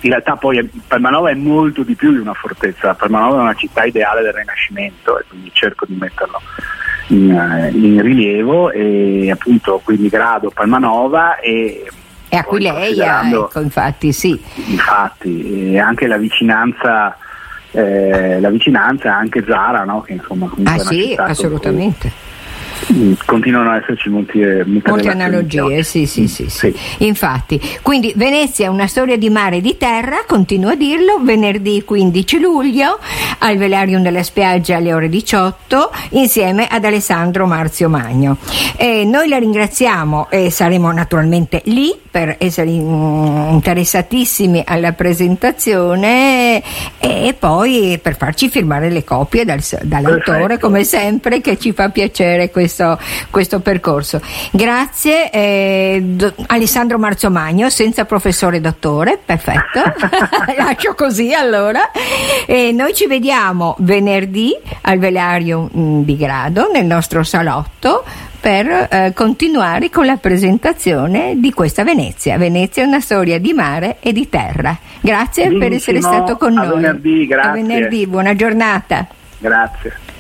in 0.02 0.10
realtà 0.10 0.36
poi 0.36 0.68
Palmanova 0.88 1.30
è 1.30 1.36
molto 1.36 1.84
di 1.84 1.96
più 1.96 2.12
di 2.12 2.18
una 2.18 2.34
fortezza, 2.34 2.94
Palmanova 2.94 3.38
è 3.38 3.42
una 3.42 3.54
città 3.54 3.84
ideale 3.84 4.22
del 4.22 4.34
Rinascimento 4.34 5.20
e 5.20 5.24
quindi 5.28 5.50
cerco 5.54 5.86
di 5.86 5.96
metterlo 6.00 6.42
in, 7.08 7.32
eh, 7.32 7.70
in 7.74 8.02
rilievo 8.02 8.72
e 8.72 9.30
appunto 9.32 9.80
quindi 9.84 10.10
grado 10.10 10.50
Palmanova 10.50 11.38
e 11.40 11.84
E 11.86 11.90
poi 12.30 12.40
Aquileia, 12.40 12.74
considerando- 12.80 13.46
ecco, 13.50 13.60
infatti, 13.60 14.12
sì. 14.14 14.42
infatti 14.68 15.74
e 15.74 15.80
anche 15.80 16.08
la 16.08 16.18
vicinanza 16.18 17.16
eh, 17.72 18.40
la 18.42 18.50
vicinanza 18.50 19.16
anche 19.16 19.44
Zara 19.48 19.84
no? 19.86 20.02
che 20.02 20.14
insomma 20.14 20.48
comunque 20.48 20.74
Ah 20.74 20.78
è 20.78 20.82
una 20.82 20.90
sì, 20.90 21.16
assolutamente. 21.18 22.10
cui, 22.10 22.10
mm, 22.10 22.31
continuano 23.26 23.72
ad 23.72 23.82
esserci 23.82 24.08
eh, 24.08 24.12
molte, 24.12 24.90
Molte 24.90 25.10
analogie, 25.10 25.84
sì, 25.84 26.06
sì, 26.06 26.28
sì, 26.28 26.50
sì. 26.50 26.74
Infatti, 27.00 27.60
quindi 27.82 28.14
Venezia 28.16 28.66
è 28.66 28.70
una 28.70 28.88
storia 28.88 29.18
di 29.18 29.30
mare 29.30 29.58
e 29.58 29.62
di 29.62 29.78
terra, 29.78 30.24
continuo 30.28 30.72
a 30.72 30.76
dirlo, 30.76 31.20
venerdì 31.22 31.84
15 31.84 32.40
luglio 32.40 33.00
al 33.40 33.58
Velarium 33.58 34.02
della 34.02 34.24
Spiaggia 34.24 34.78
alle 34.78 34.94
ore 34.94 35.10
18 35.10 35.92
insieme 36.12 36.68
ad 36.68 36.86
Alessandro 36.86 37.46
Marzio 37.46 37.90
Magno. 37.90 38.38
E 38.76 39.04
noi 39.06 39.28
la 39.28 39.38
ringraziamo 39.38 40.30
e 40.30 40.50
saremo 40.50 40.92
naturalmente 40.92 41.62
lì 41.66 41.94
per 42.12 42.36
essere 42.40 42.70
interessatissimi 42.70 44.62
alla 44.66 44.92
presentazione 44.92 46.62
e 47.00 47.34
poi 47.40 47.98
per 48.02 48.18
farci 48.18 48.50
firmare 48.50 48.90
le 48.90 49.06
copie 49.06 49.46
dal- 49.46 49.64
dall'autore 49.84 50.40
Perfetto. 50.40 50.68
come 50.68 50.84
sempre 50.84 51.40
che 51.40 51.58
ci 51.58 51.72
fa 51.72 51.88
piacere 51.90 52.52
questo, 52.52 53.00
questo 53.30 53.62
percorso. 53.62 54.20
Grazie 54.52 55.32
eh, 55.32 56.02
do- 56.04 56.34
Alessandro 56.48 57.00
Marzomagno, 57.00 57.70
senza 57.70 58.04
professore 58.04 58.60
dottore, 58.60 59.18
perfetto, 59.24 59.82
lascio 60.58 60.94
così 60.96 61.34
allora. 61.34 61.92
E 62.46 62.74
noi 62.74 62.94
ci 62.94 63.08
vediamo 63.08 63.76
venerdì 63.80 64.54
al 64.82 65.00
Velario 65.00 65.70
mm, 65.76 66.02
di 66.02 66.18
Grado 66.18 66.70
nel 66.74 66.86
nostro 66.86 67.24
salotto 67.24 68.04
per 68.42 68.68
eh, 68.68 69.12
continuare 69.14 69.90
con 69.92 70.06
la 70.06 70.18
presentazione 70.18 71.36
di 71.38 71.54
questa 71.54 71.84
Venezia. 71.84 72.38
Venezia 72.38 72.84
è 72.84 72.88
una 72.88 73.00
storia 73.00 73.40
di 73.40 73.54
mare 73.54 73.98
e 74.00 74.12
di 74.12 74.28
terra. 74.28 74.76
Grazie 75.00 75.48
per 75.48 75.58
Benissimo, 75.60 75.98
essere 75.98 76.02
stato 76.02 76.38
con 76.38 76.54
noi. 76.54 76.68
venerdì, 76.68 77.28
grazie. 77.28 77.50
A 77.50 77.54
venerdì, 77.54 78.08
buona 78.08 78.36
giornata. 78.36 79.08
grazie 79.38 80.11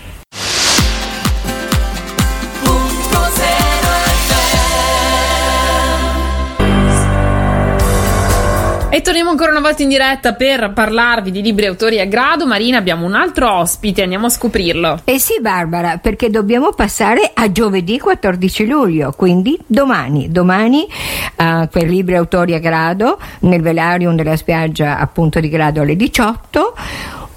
E 8.93 8.99
torniamo 9.01 9.29
ancora 9.29 9.51
una 9.51 9.61
volta 9.61 9.83
in 9.83 9.87
diretta 9.87 10.33
per 10.33 10.73
parlarvi 10.73 11.31
di 11.31 11.41
libri 11.41 11.65
autori 11.65 12.01
a 12.01 12.05
grado. 12.05 12.45
Marina, 12.45 12.77
abbiamo 12.77 13.05
un 13.05 13.13
altro 13.13 13.49
ospite, 13.49 14.03
andiamo 14.03 14.25
a 14.25 14.29
scoprirlo. 14.29 14.99
Eh 15.05 15.17
sì 15.17 15.39
Barbara, 15.39 15.97
perché 15.97 16.29
dobbiamo 16.29 16.71
passare 16.71 17.31
a 17.33 17.49
giovedì 17.53 17.99
14 17.99 18.67
luglio, 18.67 19.13
quindi 19.15 19.57
domani, 19.65 20.29
domani 20.29 20.85
eh, 20.85 21.69
per 21.71 21.83
libri 21.87 22.15
autori 22.15 22.53
a 22.53 22.59
grado 22.59 23.17
nel 23.39 23.61
velarium 23.61 24.13
della 24.13 24.35
spiaggia 24.35 24.97
appunto 24.97 25.39
di 25.39 25.47
grado 25.47 25.79
alle 25.79 25.95
18, 25.95 26.75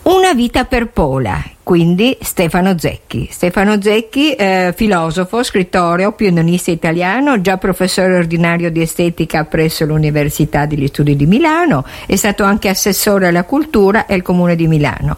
una 0.02 0.34
vita 0.34 0.64
per 0.64 0.88
Pola, 0.88 1.40
quindi 1.64 2.16
Stefano 2.20 2.78
Zecchi. 2.78 3.26
Stefano 3.30 3.80
Zecchi, 3.80 4.34
eh, 4.34 4.72
filosofo, 4.76 5.42
scrittore, 5.42 6.04
opinionista 6.04 6.70
italiano, 6.70 7.40
già 7.40 7.56
professore 7.56 8.16
ordinario 8.16 8.70
di 8.70 8.82
estetica 8.82 9.44
presso 9.44 9.86
l'Università 9.86 10.66
degli 10.66 10.86
Studi 10.86 11.16
di 11.16 11.26
Milano, 11.26 11.84
è 12.06 12.14
stato 12.16 12.44
anche 12.44 12.68
assessore 12.68 13.28
alla 13.28 13.44
cultura 13.44 14.04
e 14.06 14.14
al 14.14 14.22
Comune 14.22 14.54
di 14.56 14.68
Milano 14.68 15.16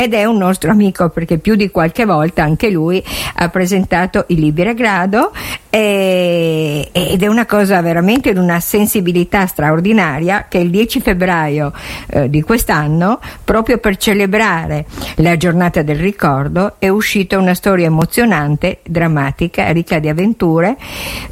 ed 0.00 0.14
è 0.14 0.24
un 0.24 0.36
nostro 0.36 0.70
amico 0.70 1.08
perché 1.08 1.38
più 1.38 1.56
di 1.56 1.70
qualche 1.70 2.04
volta 2.04 2.44
anche 2.44 2.70
lui 2.70 3.02
ha 3.34 3.48
presentato 3.48 4.26
i 4.28 4.36
libri 4.36 4.68
a 4.68 4.72
grado 4.72 5.32
e- 5.68 6.88
ed 6.92 7.20
è 7.20 7.26
una 7.26 7.46
cosa 7.46 7.80
veramente 7.80 8.32
di 8.32 8.38
una 8.38 8.60
sensibilità 8.60 9.46
straordinaria 9.46 10.46
che 10.48 10.58
il 10.58 10.70
10 10.70 11.00
febbraio 11.00 11.72
eh, 12.06 12.30
di 12.30 12.42
quest'anno, 12.42 13.18
proprio 13.42 13.78
per 13.78 13.96
celebrare 13.96 14.86
la 15.16 15.36
giornata 15.36 15.82
del 15.88 15.98
ricordo, 15.98 16.74
è 16.78 16.88
uscita 16.88 17.38
una 17.38 17.54
storia 17.54 17.86
emozionante, 17.86 18.80
drammatica, 18.84 19.70
ricca 19.70 19.98
di 19.98 20.10
avventure 20.10 20.76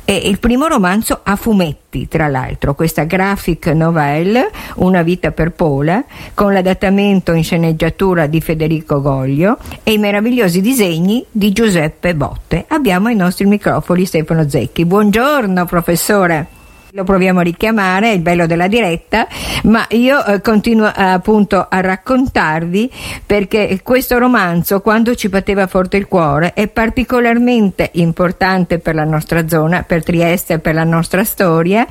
e 0.07 0.17
il 0.17 0.39
primo 0.39 0.67
romanzo 0.67 1.21
a 1.23 1.37
fumetti, 1.37 2.09
tra 2.09 2.27
l'altro, 2.27 2.75
questa 2.75 3.05
graphic 3.05 3.67
novelle, 3.67 4.51
Una 4.77 5.03
vita 5.03 5.31
per 5.33 5.53
Pola, 5.53 6.03
con 6.33 6.55
l'adattamento 6.55 7.33
in 7.33 7.45
sceneggiatura 7.45 8.27
di 8.27 8.41
Federico 8.41 9.03
Goglio 9.03 9.59
e 9.83 9.93
i 9.93 9.99
meravigliosi 9.99 10.63
disegni 10.63 11.25
di 11.31 11.53
Giuseppe 11.53 12.15
Botte. 12.15 12.65
Abbiamo 12.69 13.09
ai 13.09 13.17
nostri 13.17 13.45
microfoni 13.45 14.07
Stefano 14.07 14.49
Zecchi. 14.49 14.87
Buongiorno 14.87 15.67
professore. 15.67 16.56
Lo 16.97 17.05
proviamo 17.05 17.41
a 17.41 17.43
richiamare, 17.43 18.13
è 18.13 18.15
il 18.15 18.21
bello 18.21 18.47
della 18.47 18.69
diretta, 18.69 19.29
ma 19.65 19.85
io 19.91 20.25
eh, 20.25 20.41
continuo 20.41 20.87
eh, 20.87 21.03
appunto 21.03 21.67
a 21.69 21.83
raccontarvi 21.83 22.91
perché 23.27 23.81
questo 23.83 24.17
romanzo, 24.17 24.81
quando 24.81 25.15
ci 25.15 25.29
batteva 25.29 25.67
forte 25.67 25.99
il 25.99 26.09
cuore, 26.09 26.55
è 26.55 26.69
particolarmente 26.69 27.91
importante 27.95 28.79
per 28.79 28.95
la 28.95 29.05
nostra 29.05 29.47
zona, 29.47 29.83
per 29.83 30.03
Trieste, 30.05 30.59
per 30.59 30.73
la 30.73 30.85
nostra 30.85 31.23
storia, 31.23 31.87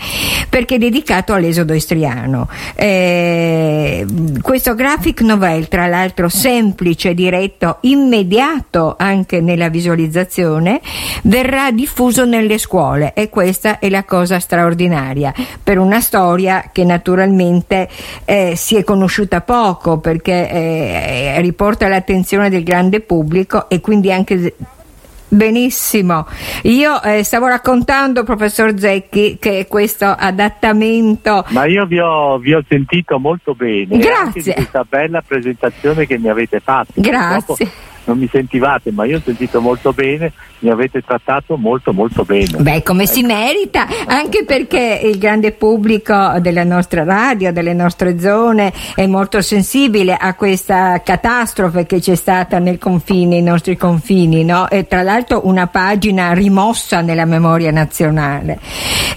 perché 0.49 0.75
è 0.75 0.79
dedicato 0.79 1.33
all'esodo 1.33 1.75
istriano. 1.75 2.49
Eh, 2.73 4.07
questo 4.41 4.73
graphic 4.73 5.21
novel, 5.21 5.67
tra 5.67 5.85
l'altro 5.85 6.29
semplice, 6.29 7.13
diretto, 7.13 7.77
immediato 7.81 8.95
anche 8.97 9.39
nella 9.39 9.69
visualizzazione, 9.69 10.81
verrà 11.25 11.69
diffuso 11.69 12.25
nelle 12.25 12.57
scuole 12.57 13.13
e 13.13 13.29
questa 13.29 13.77
è 13.77 13.87
la 13.89 14.03
cosa 14.03 14.39
straordinaria 14.39 14.93
per 15.63 15.77
una 15.77 15.99
storia 15.99 16.69
che 16.71 16.83
naturalmente 16.83 17.89
eh, 18.25 18.55
si 18.55 18.75
è 18.75 18.83
conosciuta 18.83 19.41
poco 19.41 19.99
perché 19.99 20.49
eh, 20.49 21.41
riporta 21.41 21.87
l'attenzione 21.87 22.49
del 22.49 22.63
grande 22.63 23.01
pubblico 23.01 23.69
e 23.69 23.81
quindi 23.81 24.11
anche 24.11 24.53
Benissimo, 25.27 26.27
io 26.63 27.01
eh, 27.01 27.23
stavo 27.23 27.47
raccontando, 27.47 28.23
professor 28.23 28.77
Zecchi, 28.77 29.37
che 29.39 29.65
questo 29.67 30.05
adattamento 30.05 31.43
Ma 31.49 31.65
io 31.65 31.85
vi 31.85 31.99
ho, 31.99 32.37
vi 32.37 32.53
ho 32.53 32.63
sentito 32.69 33.17
molto 33.17 33.55
bene 33.55 33.97
Grazie. 33.97 34.13
anche 34.15 34.41
di 34.41 34.53
questa 34.53 34.85
bella 34.87 35.23
presentazione 35.25 36.05
che 36.05 36.19
mi 36.19 36.29
avete 36.29 36.59
fatto. 36.59 36.93
Grazie. 36.95 37.43
Purtroppo 37.45 37.93
Non 38.05 38.17
mi 38.17 38.29
sentivate, 38.31 38.91
ma 38.91 39.05
io 39.05 39.17
ho 39.17 39.21
sentito 39.23 39.59
molto 39.61 39.91
bene, 39.91 40.31
mi 40.59 40.69
avete 40.69 41.01
trattato 41.01 41.57
molto 41.57 41.91
molto 41.91 42.23
bene. 42.23 42.57
Beh, 42.59 42.83
come 42.83 43.05
si 43.07 43.23
merita, 43.23 43.87
anche 44.05 44.45
perché 44.45 45.01
il 45.03 45.17
grande 45.17 45.51
pubblico 45.51 46.33
della 46.39 46.63
nostra 46.63 47.03
radio, 47.03 47.51
delle 47.51 47.73
nostre 47.73 48.19
zone, 48.19 48.71
è 48.95 49.05
molto 49.07 49.41
sensibile 49.41 50.15
a 50.15 50.35
questa 50.35 51.01
catastrofe 51.03 51.85
che 51.85 51.99
c'è 51.99 52.15
stata 52.15 52.59
nel 52.59 52.77
confine, 52.77 53.35
nei 53.35 53.41
nostri 53.41 53.75
confini, 53.75 54.43
no? 54.43 54.69
E 54.69 54.87
tra 54.87 55.01
l'altro 55.01 55.47
una 55.47 55.67
pagina 55.67 56.33
rimossa 56.33 57.01
nella 57.01 57.25
memoria 57.25 57.71
nazionale. 57.71 58.59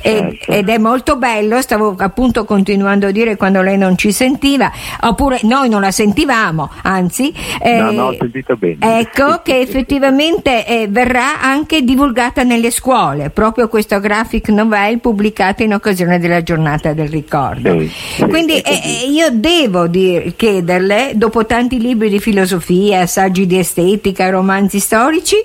E- 0.00 0.16
Certo. 0.18 0.52
ed 0.52 0.68
è 0.68 0.78
molto 0.78 1.16
bello, 1.16 1.60
stavo 1.60 1.94
appunto 1.98 2.44
continuando 2.44 3.08
a 3.08 3.10
dire 3.10 3.36
quando 3.36 3.62
lei 3.62 3.76
non 3.76 3.96
ci 3.96 4.12
sentiva, 4.12 4.70
oppure 5.00 5.40
noi 5.42 5.68
non 5.68 5.80
la 5.80 5.90
sentivamo, 5.90 6.70
anzi. 6.82 7.32
No, 7.62 7.90
eh, 7.90 7.94
no, 7.94 8.02
ho 8.06 8.16
sentito 8.18 8.56
bene. 8.56 8.77
Ecco 8.80 9.40
che 9.42 9.58
effettivamente 9.60 10.64
eh, 10.64 10.86
verrà 10.88 11.40
anche 11.40 11.82
divulgata 11.82 12.44
nelle 12.44 12.70
scuole, 12.70 13.30
proprio 13.30 13.66
questo 13.68 13.98
graphic 13.98 14.50
novel 14.50 15.00
pubblicato 15.00 15.64
in 15.64 15.74
occasione 15.74 16.20
della 16.20 16.42
giornata 16.44 16.92
del 16.92 17.08
ricordo. 17.08 17.80
Sì, 17.80 17.88
sì, 17.88 18.24
Quindi 18.26 18.62
così. 18.62 19.04
eh, 19.04 19.10
io 19.10 19.30
devo 19.32 19.88
dir- 19.88 20.34
chiederle, 20.36 21.12
dopo 21.16 21.44
tanti 21.44 21.80
libri 21.80 22.08
di 22.08 22.20
filosofia, 22.20 23.04
saggi 23.06 23.46
di 23.46 23.58
estetica, 23.58 24.30
romanzi 24.30 24.78
storici, 24.78 25.36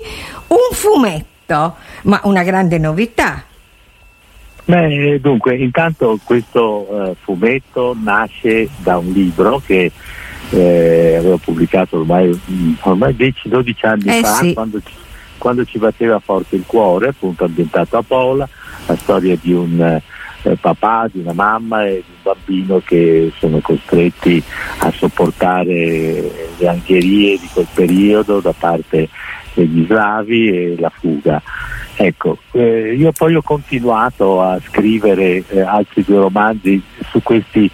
un 0.48 0.76
fumetto, 0.76 1.74
ma 2.02 2.20
una 2.24 2.44
grande 2.44 2.78
novità. 2.78 3.42
Beh, 4.66 5.18
dunque, 5.20 5.56
intanto 5.56 6.18
questo 6.24 7.10
eh, 7.10 7.16
fumetto 7.22 7.94
nasce 8.00 8.68
da 8.78 8.96
un 8.96 9.10
libro 9.12 9.60
che 9.64 9.92
eh, 10.54 11.16
avevo 11.16 11.36
pubblicato 11.38 11.98
ormai, 11.98 12.38
ormai 12.82 13.14
10-12 13.14 13.74
anni 13.82 14.18
Eh 14.18 14.20
fa, 14.22 14.34
sì. 14.34 14.52
quando, 14.52 14.80
ci, 14.84 14.94
quando 15.38 15.64
ci 15.64 15.78
batteva 15.78 16.18
forte 16.20 16.56
il 16.56 16.64
cuore, 16.66 17.08
appunto 17.08 17.44
ambientato 17.44 17.96
a 17.96 18.02
Pola, 18.02 18.48
la 18.86 18.96
storia 18.96 19.36
di 19.40 19.52
un 19.52 20.00
eh, 20.42 20.56
papà, 20.56 21.08
di 21.10 21.20
una 21.20 21.32
mamma 21.32 21.86
e 21.86 22.04
di 22.06 22.12
un 22.14 22.32
bambino 22.34 22.82
che 22.84 23.32
sono 23.38 23.58
costretti 23.60 24.42
a 24.78 24.90
sopportare 24.92 26.30
le 26.56 26.68
angherie 26.68 27.38
di 27.38 27.48
quel 27.52 27.66
periodo 27.72 28.40
da 28.40 28.54
parte 28.56 29.08
degli 29.54 29.84
slavi 29.86 30.48
e 30.48 30.76
la 30.78 30.90
fuga. 30.90 31.42
Ecco, 31.96 32.38
eh, 32.52 32.94
io 32.96 33.12
poi 33.12 33.36
ho 33.36 33.42
continuato 33.42 34.40
a 34.40 34.58
scrivere 34.60 35.44
eh, 35.48 35.60
altri 35.60 36.02
due 36.02 36.18
romanzi 36.18 36.82
su 37.08 37.22
questi 37.22 37.70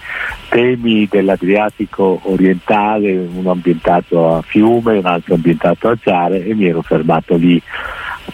temi 0.50 1.08
dell'Adriatico 1.10 2.20
orientale, 2.24 3.16
uno 3.16 3.52
ambientato 3.52 4.36
a 4.36 4.42
Fiume, 4.42 4.98
un 4.98 5.06
altro 5.06 5.34
ambientato 5.34 5.88
a 5.88 5.96
Ciare 5.98 6.44
e 6.44 6.54
mi 6.54 6.66
ero 6.66 6.82
fermato 6.82 7.36
lì. 7.36 7.60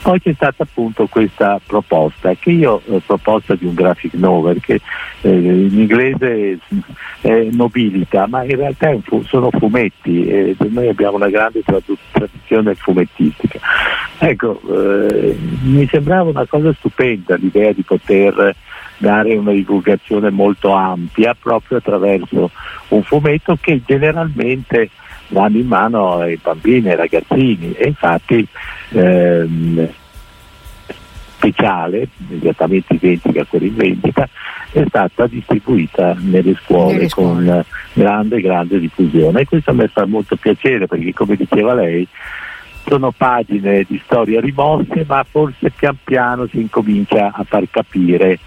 Poi 0.03 0.20
c'è 0.20 0.33
stata 0.35 0.64
appunto 0.64 1.07
questa 1.07 1.61
proposta, 1.64 2.35
che 2.35 2.51
io 2.51 2.83
ho 2.85 3.03
proposta 3.05 3.55
di 3.55 3.66
un 3.66 3.75
graphic 3.75 4.14
novel 4.14 4.61
che 4.61 4.81
eh, 5.22 5.31
in 5.31 5.79
inglese 5.79 6.59
è 7.20 7.49
nobilita, 7.51 8.27
ma 8.27 8.44
in 8.44 8.57
realtà 8.57 8.94
fu- 9.03 9.22
sono 9.25 9.51
fumetti 9.51 10.27
e 10.27 10.57
noi 10.68 10.88
abbiamo 10.88 11.16
una 11.16 11.29
grande 11.29 11.62
tradu- 11.62 11.99
tradizione 12.11 12.75
fumettistica. 12.75 13.59
Ecco, 14.18 14.61
eh, 14.70 15.37
mi 15.77 15.87
sembrava 15.87 16.31
una 16.31 16.47
cosa 16.47 16.73
stupenda 16.73 17.37
l'idea 17.37 17.73
di 17.73 17.83
poter 17.83 18.55
dare 18.99 19.35
una 19.35 19.53
divulgazione 19.53 20.31
molto 20.31 20.73
ampia 20.73 21.37
proprio 21.39 21.79
attraverso 21.79 22.51
un 22.89 23.03
fumetto 23.03 23.59
che 23.61 23.83
generalmente 23.85 24.91
vanno 25.29 25.59
in 25.59 25.67
mano 25.67 26.21
ai 26.21 26.39
bambini, 26.41 26.89
ai 26.89 26.97
ragazzini 26.97 27.73
e 27.73 27.89
infatti 27.89 28.47
ehm, 28.91 29.89
speciale, 31.37 32.09
esattamente 32.41 32.95
identica 32.95 33.43
a 33.43 33.47
quella 33.47 33.67
in 33.67 33.75
vendita, 33.75 34.29
è 34.73 34.85
stata 34.89 35.27
distribuita 35.27 36.17
nelle 36.19 36.55
scuole, 36.62 36.95
Nelle 36.95 37.09
scuole. 37.09 37.45
con 37.45 37.65
grande, 37.93 38.41
grande 38.41 38.81
diffusione 38.81 39.41
e 39.41 39.45
questo 39.45 39.75
mi 39.75 39.87
fa 39.89 40.07
molto 40.07 40.37
piacere 40.37 40.87
perché 40.87 41.12
come 41.12 41.37
diceva 41.37 41.75
lei 41.75 42.07
sono 42.87 43.11
pagine 43.11 43.85
di 43.87 44.01
storia 44.05 44.40
rimosse 44.40 45.05
ma 45.07 45.25
forse 45.29 45.70
pian 45.70 45.96
piano 46.03 46.46
si 46.46 46.61
incomincia 46.61 47.33
a 47.35 47.44
far 47.44 47.68
capire 47.70 48.38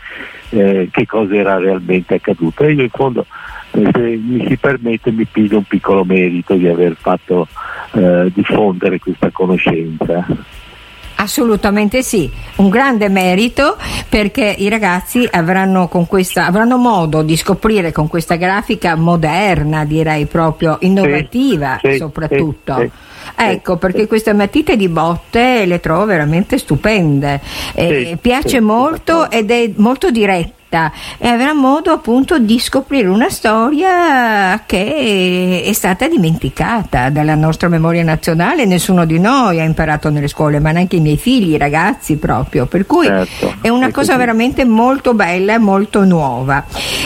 eh, 0.49 0.89
che 0.91 1.05
cosa 1.05 1.35
era 1.35 1.57
realmente 1.57 2.15
accaduto 2.15 2.63
e 2.63 2.73
io 2.73 2.83
in 2.83 2.89
fondo 2.89 3.25
eh, 3.71 3.89
se 3.93 3.99
mi 3.99 4.45
si 4.47 4.57
permette 4.57 5.11
mi 5.11 5.25
piglio 5.25 5.57
un 5.57 5.63
piccolo 5.63 6.03
merito 6.03 6.55
di 6.55 6.67
aver 6.67 6.95
fatto 6.99 7.47
eh, 7.91 8.31
diffondere 8.33 8.99
questa 8.99 9.29
conoscenza. 9.31 10.25
Assolutamente 11.21 12.01
sì, 12.01 12.31
un 12.57 12.69
grande 12.69 13.09
merito 13.09 13.75
perché 14.07 14.55
i 14.57 14.69
ragazzi 14.69 15.27
avranno, 15.29 15.89
con 15.89 16.07
questa, 16.07 16.45
avranno 16.45 16.77
modo 16.77 17.23
di 17.23 17.35
scoprire 17.35 17.91
con 17.91 18.07
questa 18.07 18.35
grafica 18.35 18.95
moderna, 18.95 19.83
direi 19.83 20.27
proprio 20.27 20.77
innovativa 20.79 21.77
sì, 21.81 21.97
soprattutto. 21.97 22.75
sì, 22.75 22.81
sì. 22.83 23.08
Ecco, 23.35 23.77
perché 23.77 24.07
queste 24.07 24.33
matite 24.33 24.75
di 24.75 24.87
botte 24.87 25.65
le 25.65 25.79
trovo 25.79 26.05
veramente 26.05 26.57
stupende. 26.57 27.39
Eh, 27.73 28.17
piace 28.21 28.59
molto 28.59 29.29
ed 29.29 29.51
è 29.51 29.71
molto 29.75 30.11
diretta 30.11 30.57
e 31.17 31.27
avrà 31.27 31.53
modo 31.53 31.91
appunto 31.91 32.37
di 32.37 32.59
scoprire 32.59 33.07
una 33.07 33.29
storia 33.29 34.61
che 34.65 35.63
è 35.65 35.73
stata 35.73 36.07
dimenticata 36.07 37.09
dalla 37.09 37.35
nostra 37.35 37.67
memoria 37.69 38.03
nazionale. 38.03 38.65
Nessuno 38.65 39.05
di 39.05 39.19
noi 39.19 39.59
ha 39.59 39.63
imparato 39.63 40.09
nelle 40.09 40.27
scuole, 40.27 40.59
ma 40.59 40.71
neanche 40.71 40.97
i 40.97 40.99
miei 40.99 41.17
figli, 41.17 41.53
i 41.53 41.57
ragazzi 41.57 42.17
proprio. 42.17 42.67
Per 42.67 42.85
cui 42.85 43.07
Certo, 43.07 43.55
è 43.61 43.69
una 43.69 43.91
cosa 43.91 44.13
così. 44.13 44.17
veramente 44.17 44.65
molto 44.65 45.13
bella 45.13 45.55
e 45.55 45.57
molto 45.57 46.03
nuova. 46.03 46.63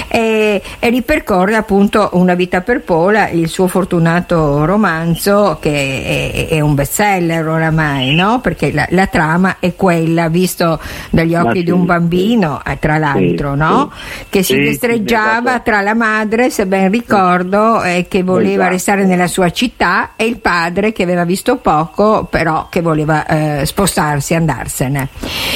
E, 0.07 0.61
e 0.79 0.89
ripercorre 0.89 1.55
appunto 1.55 2.09
Una 2.13 2.33
vita 2.33 2.61
per 2.61 2.81
Pola, 2.81 3.29
il 3.29 3.47
suo 3.47 3.67
fortunato 3.67 4.65
romanzo 4.65 5.57
che 5.61 6.33
è, 6.33 6.47
è 6.49 6.59
un 6.59 6.75
bestseller 6.75 7.47
oramai, 7.47 8.13
no? 8.13 8.39
Perché 8.41 8.71
la, 8.71 8.85
la 8.89 9.07
trama 9.07 9.57
è 9.59 9.75
quella, 9.75 10.27
visto 10.27 10.79
dagli 11.09 11.35
occhi 11.35 11.59
sì, 11.59 11.63
di 11.63 11.71
un 11.71 11.85
bambino, 11.85 12.61
eh, 12.65 12.77
tra 12.79 12.97
l'altro, 12.97 13.51
Sì, 13.51 13.52
no? 13.55 13.91
sì. 13.93 14.25
Che 14.29 14.43
si 14.43 14.53
Sì, 14.53 14.59
destreggiava 14.61 15.49
esatto. 15.51 15.63
tra 15.71 15.81
la 15.81 15.93
madre, 15.93 16.49
se 16.49 16.65
ben 16.65 16.89
ricordo, 16.91 17.81
eh, 17.83 18.05
che 18.07 18.23
voleva 18.23 18.51
Esatto. 18.63 18.69
restare 18.69 19.05
nella 19.05 19.27
sua 19.27 19.51
città 19.51 20.11
e 20.15 20.25
il 20.25 20.39
padre 20.39 20.91
che 20.91 21.03
aveva 21.03 21.23
visto 21.23 21.57
poco, 21.57 22.25
però 22.29 22.67
che 22.69 22.81
voleva 22.81 23.25
eh, 23.25 23.65
spostarsi, 23.65 24.33
andarsene. 24.33 25.09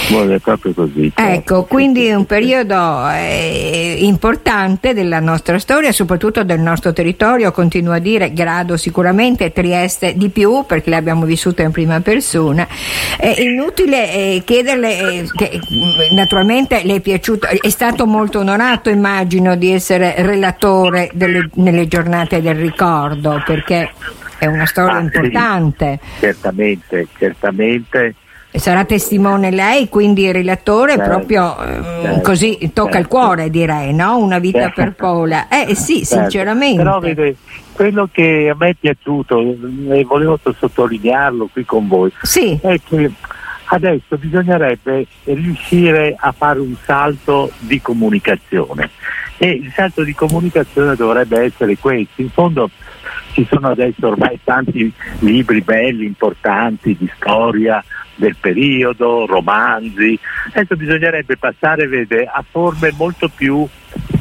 Vuole 0.10 0.40
proprio 0.40 0.74
così. 0.74 1.12
Ecco, 1.16 1.16
certo. 1.16 1.64
quindi 1.66 2.10
un 2.12 2.26
periodo 2.26 3.10
eh, 3.10 3.98
importante 4.00 4.94
della 4.94 5.20
nostra 5.20 5.60
storia, 5.60 5.92
soprattutto 5.92 6.44
del 6.44 6.60
nostro 6.60 6.94
territorio, 6.94 7.52
continuo 7.52 7.94
a 7.94 8.00
dire, 8.00 8.32
Grado 8.34 8.78
sicuramente, 8.78 9.52
Trieste 9.52 10.14
di 10.16 10.30
più, 10.30 10.64
perché 10.66 10.90
le 10.90 10.96
abbiamo 10.98 11.26
vissute 11.26 11.64
in 11.64 11.72
prima 11.72 12.00
persona. 12.02 12.68
È 13.18 13.34
inutile 13.40 14.12
eh, 14.14 14.42
chiederle, 14.46 14.98
eh, 15.00 15.26
che 15.36 15.60
naturalmente 16.12 16.82
le 16.84 16.96
è 16.96 17.00
piaciuto, 17.00 17.48
è 17.48 17.70
stato 17.70 17.87
molto 18.06 18.39
onorato 18.39 18.89
immagino 18.89 19.56
di 19.56 19.71
essere 19.71 20.15
relatore 20.17 21.10
delle- 21.13 21.50
nelle 21.56 21.88
giornate 21.88 22.41
del 22.41 22.56
ricordo, 22.56 23.41
perché 23.45 23.89
è 24.38 24.45
una 24.45 24.65
storia 24.65 24.95
Ah, 24.97 25.00
sì. 25.00 25.06
importante. 25.06 26.00
Certamente, 26.19 27.08
certamente. 27.17 28.15
Sarà 28.52 28.86
testimone 28.86 29.52
lei, 29.52 29.88
quindi 29.88 30.23
il 30.23 30.34
relatore, 30.34 30.95
Certo, 30.95 31.10
proprio 31.10 31.62
ehm, 31.62 31.84
certo, 32.02 32.21
così 32.21 32.58
tocca 32.73 32.97
il 32.97 33.04
certo. 33.04 33.10
cuore, 33.10 33.50
direi, 33.52 33.93
no? 33.93 34.17
Una 34.17 34.39
vita 34.39 34.60
Certo. 34.62 34.82
per 34.82 34.93
Pola. 34.93 35.47
Eh 35.47 35.76
sì, 35.76 36.04
Certo. 36.04 36.21
sinceramente. 36.23 36.82
Però 36.82 37.00
vede, 37.00 37.36
quello 37.73 38.10
che 38.12 38.50
a 38.52 38.56
me 38.58 38.69
è 38.69 38.76
piaciuto 38.80 39.39
e 39.91 40.04
volevo 40.06 40.39
sottolinearlo 40.58 41.50
qui 41.52 41.65
con 41.65 41.88
voi 41.88 42.12
Sì, 42.23 42.58
è 42.62 42.80
che 42.88 43.12
adesso 43.70 44.18
bisognerebbe 44.18 45.06
riuscire 45.26 46.16
a 46.18 46.32
fare 46.32 46.60
un 46.60 46.76
salto 46.84 47.52
di 47.60 47.82
comunicazione 47.82 48.90
e 49.38 49.50
il 49.50 49.72
salto 49.74 50.04
di 50.04 50.14
comunicazione 50.14 50.96
dovrebbe 50.96 51.42
essere 51.42 51.78
questo. 51.78 52.22
In 52.22 52.30
fondo 52.30 52.70
ci 53.34 53.46
sono 53.50 53.70
adesso 53.70 54.08
ormai 54.08 54.40
tanti 54.44 54.92
libri 55.20 55.62
belli, 55.62 56.06
importanti 56.06 56.96
di 56.98 57.10
storia 57.16 57.84
del 58.16 58.36
periodo, 58.40 59.26
romanzi. 59.28 60.18
Adesso 60.54 60.76
bisognerebbe 60.76 61.38
passare 61.38 61.88
vede, 61.88 62.26
a 62.26 62.44
forme 62.50 62.92
molto 62.98 63.30
più 63.30 63.68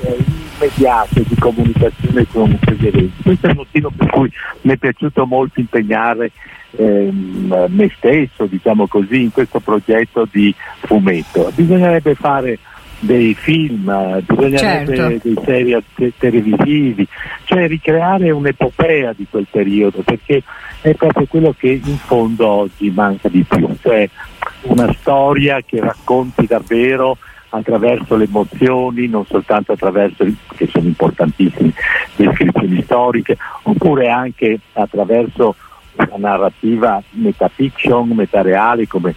eh, 0.03 0.25
immediate 0.59 1.23
di 1.27 1.35
comunicazione 1.37 2.27
con 2.31 2.59
quegli 2.63 2.87
eventi. 2.87 3.23
Questo 3.23 3.47
è 3.47 3.51
il 3.51 3.57
motivo 3.57 3.91
per 3.97 4.11
cui 4.11 4.31
mi 4.63 4.73
è 4.73 4.77
piaciuto 4.77 5.25
molto 5.25 5.61
impegnare 5.61 6.31
ehm, 6.77 7.67
me 7.69 7.93
stesso, 7.97 8.47
diciamo 8.47 8.87
così, 8.87 9.23
in 9.23 9.33
questo 9.33 9.61
progetto 9.61 10.27
di 10.31 10.55
fumetto. 10.81 11.51
Bisognerebbe 11.55 12.15
fare 12.15 12.59
dei 12.99 13.35
film, 13.35 14.23
bisognerebbe 14.27 14.97
Certo. 14.97 15.29
dei 15.29 15.39
serie 15.45 15.83
te- 15.95 16.13
televisivi, 16.17 17.07
cioè 17.45 17.69
ricreare 17.69 18.31
un'epopea 18.31 19.13
di 19.13 19.27
quel 19.29 19.47
periodo, 19.51 20.01
perché 20.03 20.43
è 20.81 20.95
proprio 20.95 21.27
quello 21.27 21.55
che 21.57 21.81
in 21.85 21.99
fondo 21.99 22.47
oggi 22.47 22.91
manca 22.91 23.29
di 23.29 23.45
più, 23.47 23.69
cioè 23.83 24.09
una 24.63 24.93
storia 24.95 25.61
che 25.65 25.81
racconti 25.81 26.47
davvero 26.47 27.19
attraverso 27.51 28.17
le 28.17 28.25
emozioni, 28.25 29.07
non 29.07 29.25
soltanto 29.27 29.73
attraverso, 29.73 30.25
che 30.57 30.67
sono 30.67 30.87
importantissime, 30.87 31.73
le 32.17 32.27
descrizioni 32.27 32.83
storiche, 32.83 33.37
oppure 33.63 34.09
anche 34.09 34.59
attraverso 34.73 35.55
una 36.11 36.31
narrativa 36.31 37.03
metafiction, 37.11 38.09
metareale 38.09 38.87
come 38.87 39.15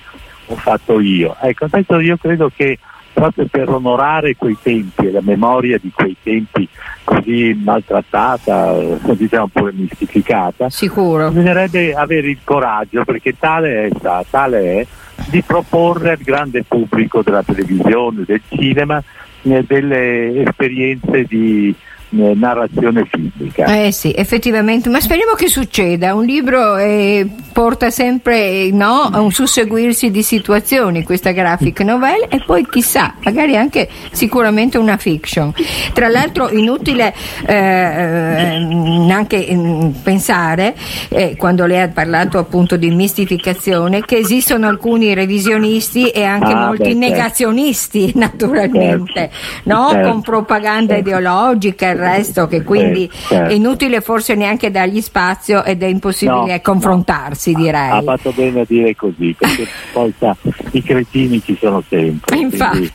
ho 0.48 0.56
fatto 0.56 1.00
io. 1.00 1.36
Ecco, 1.42 1.66
adesso 1.66 2.00
io 2.00 2.18
credo 2.18 2.52
che 2.56 2.80
proprio 3.14 3.48
per 3.48 3.70
onorare 3.70 4.36
quei 4.36 4.58
tempi 4.62 5.08
e 5.08 5.12
la 5.12 5.22
memoria 5.22 5.78
di 5.78 5.92
quei 5.94 6.16
tempi 6.22 6.68
così 7.04 7.60
maltrattata, 7.62 8.76
eh, 8.78 9.18
diciamo 9.18 9.48
pure 9.48 9.72
mistificata, 9.74 10.70
sicuro. 10.70 11.30
bisognerebbe 11.30 11.94
avere 11.94 12.30
il 12.30 12.40
coraggio, 12.44 13.04
perché 13.04 13.38
tale 13.38 13.86
è, 13.86 13.90
sta- 13.98 14.24
tale 14.30 14.82
è 14.82 14.88
di 15.28 15.42
proporre 15.42 16.12
al 16.12 16.18
grande 16.18 16.64
pubblico 16.64 17.22
della 17.22 17.44
televisione, 17.44 18.24
del 18.26 18.42
cinema, 18.48 19.04
eh, 19.42 19.64
delle 19.68 20.44
esperienze 20.44 21.24
di 21.24 21.76
narrazione 22.10 23.06
fisica. 23.06 23.66
Eh 23.66 23.92
sì, 23.92 24.14
effettivamente, 24.16 24.90
ma 24.90 25.00
speriamo 25.00 25.34
che 25.34 25.48
succeda. 25.48 26.14
Un 26.14 26.26
libro 26.26 26.78
eh, 26.78 27.28
porta 27.52 27.90
sempre 27.90 28.72
no, 28.72 29.10
a 29.12 29.20
un 29.20 29.32
susseguirsi 29.32 30.12
di 30.12 30.24
situazioni, 30.24 31.04
questa 31.04 31.32
graphic 31.32 31.82
novel, 31.82 32.26
e 32.30 32.42
poi 32.46 32.66
chissà, 32.70 33.16
magari 33.24 33.56
anche 33.56 33.88
sicuramente 34.12 34.78
una 34.78 34.98
fiction. 34.98 35.54
Tra 35.94 36.08
l'altro 36.08 36.50
inutile 36.50 37.14
eh, 37.46 37.56
eh 37.56 39.12
anche 39.12 39.48
mm, 39.52 39.90
pensare, 40.04 40.76
eh, 41.10 41.36
quando 41.38 41.66
lei 41.66 41.82
ha 41.82 41.90
parlato 41.90 42.38
appunto 42.38 42.78
di 42.78 42.90
mistificazione, 42.92 44.02
che 44.02 44.18
esistono 44.18 44.68
alcuni 44.68 45.14
revisionisti 45.14 46.10
e 46.10 46.24
anche 46.24 46.52
ah, 46.52 46.68
molti 46.68 46.84
beh, 46.84 46.90
certo. 46.90 47.00
negazionisti, 47.00 48.12
naturalmente, 48.16 49.30
certo. 49.32 49.36
No? 49.64 50.00
Con 50.02 50.22
propaganda 50.22 50.94
certo. 50.94 51.10
ideologica 51.10 51.94
resto, 52.00 52.48
che 52.48 52.64
quindi 52.64 53.10
certo. 53.12 53.52
è 53.52 53.54
inutile 53.54 54.02
forse 54.02 54.36
neanche 54.36 54.72
dargli 54.72 55.02
spazio 55.02 55.64
ed 55.64 55.84
è 55.84 55.88
impossibile 55.88 56.54
no, 56.54 56.62
confrontarsi, 56.62 57.52
no. 57.52 57.60
direi. 57.60 57.90
Ha 57.90 58.02
fatto 58.02 58.32
bene 58.32 58.62
a 58.62 58.66
dire 58.68 58.96
così, 58.96 59.36
perché 59.38 59.68
poi 59.94 60.14
sa, 60.18 60.36
i 60.72 60.84
cretini 60.84 61.42
ci 61.42 61.58
sono 61.60 61.84
sempre. 61.88 62.38
Infatti. 62.38 62.92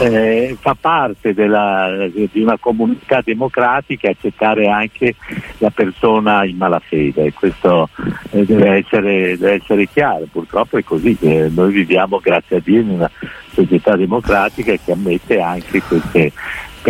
eh, 0.00 0.56
fa 0.60 0.76
parte 0.78 1.34
della, 1.34 2.08
di 2.12 2.40
una 2.40 2.56
comunità 2.58 3.20
democratica 3.24 4.10
accettare 4.10 4.68
anche 4.68 5.14
la 5.58 5.70
persona 5.70 6.44
in 6.44 6.56
malafede, 6.56 7.32
questo 7.32 7.88
eh, 8.30 8.44
deve, 8.44 8.76
essere, 8.76 9.36
deve, 9.38 9.52
essere, 9.54 9.86
chiaro, 9.88 10.26
purtroppo 10.30 10.78
è 10.78 10.84
così, 10.84 11.16
eh, 11.20 11.50
noi 11.52 11.72
viviamo 11.72 12.18
grazie 12.22 12.56
a 12.56 12.60
Dio 12.62 12.80
in 12.80 12.90
una 12.90 13.10
società 13.52 13.96
democratica 13.96 14.74
che 14.76 14.92
ammette 14.92 15.40
anche 15.40 15.82
queste 15.82 16.32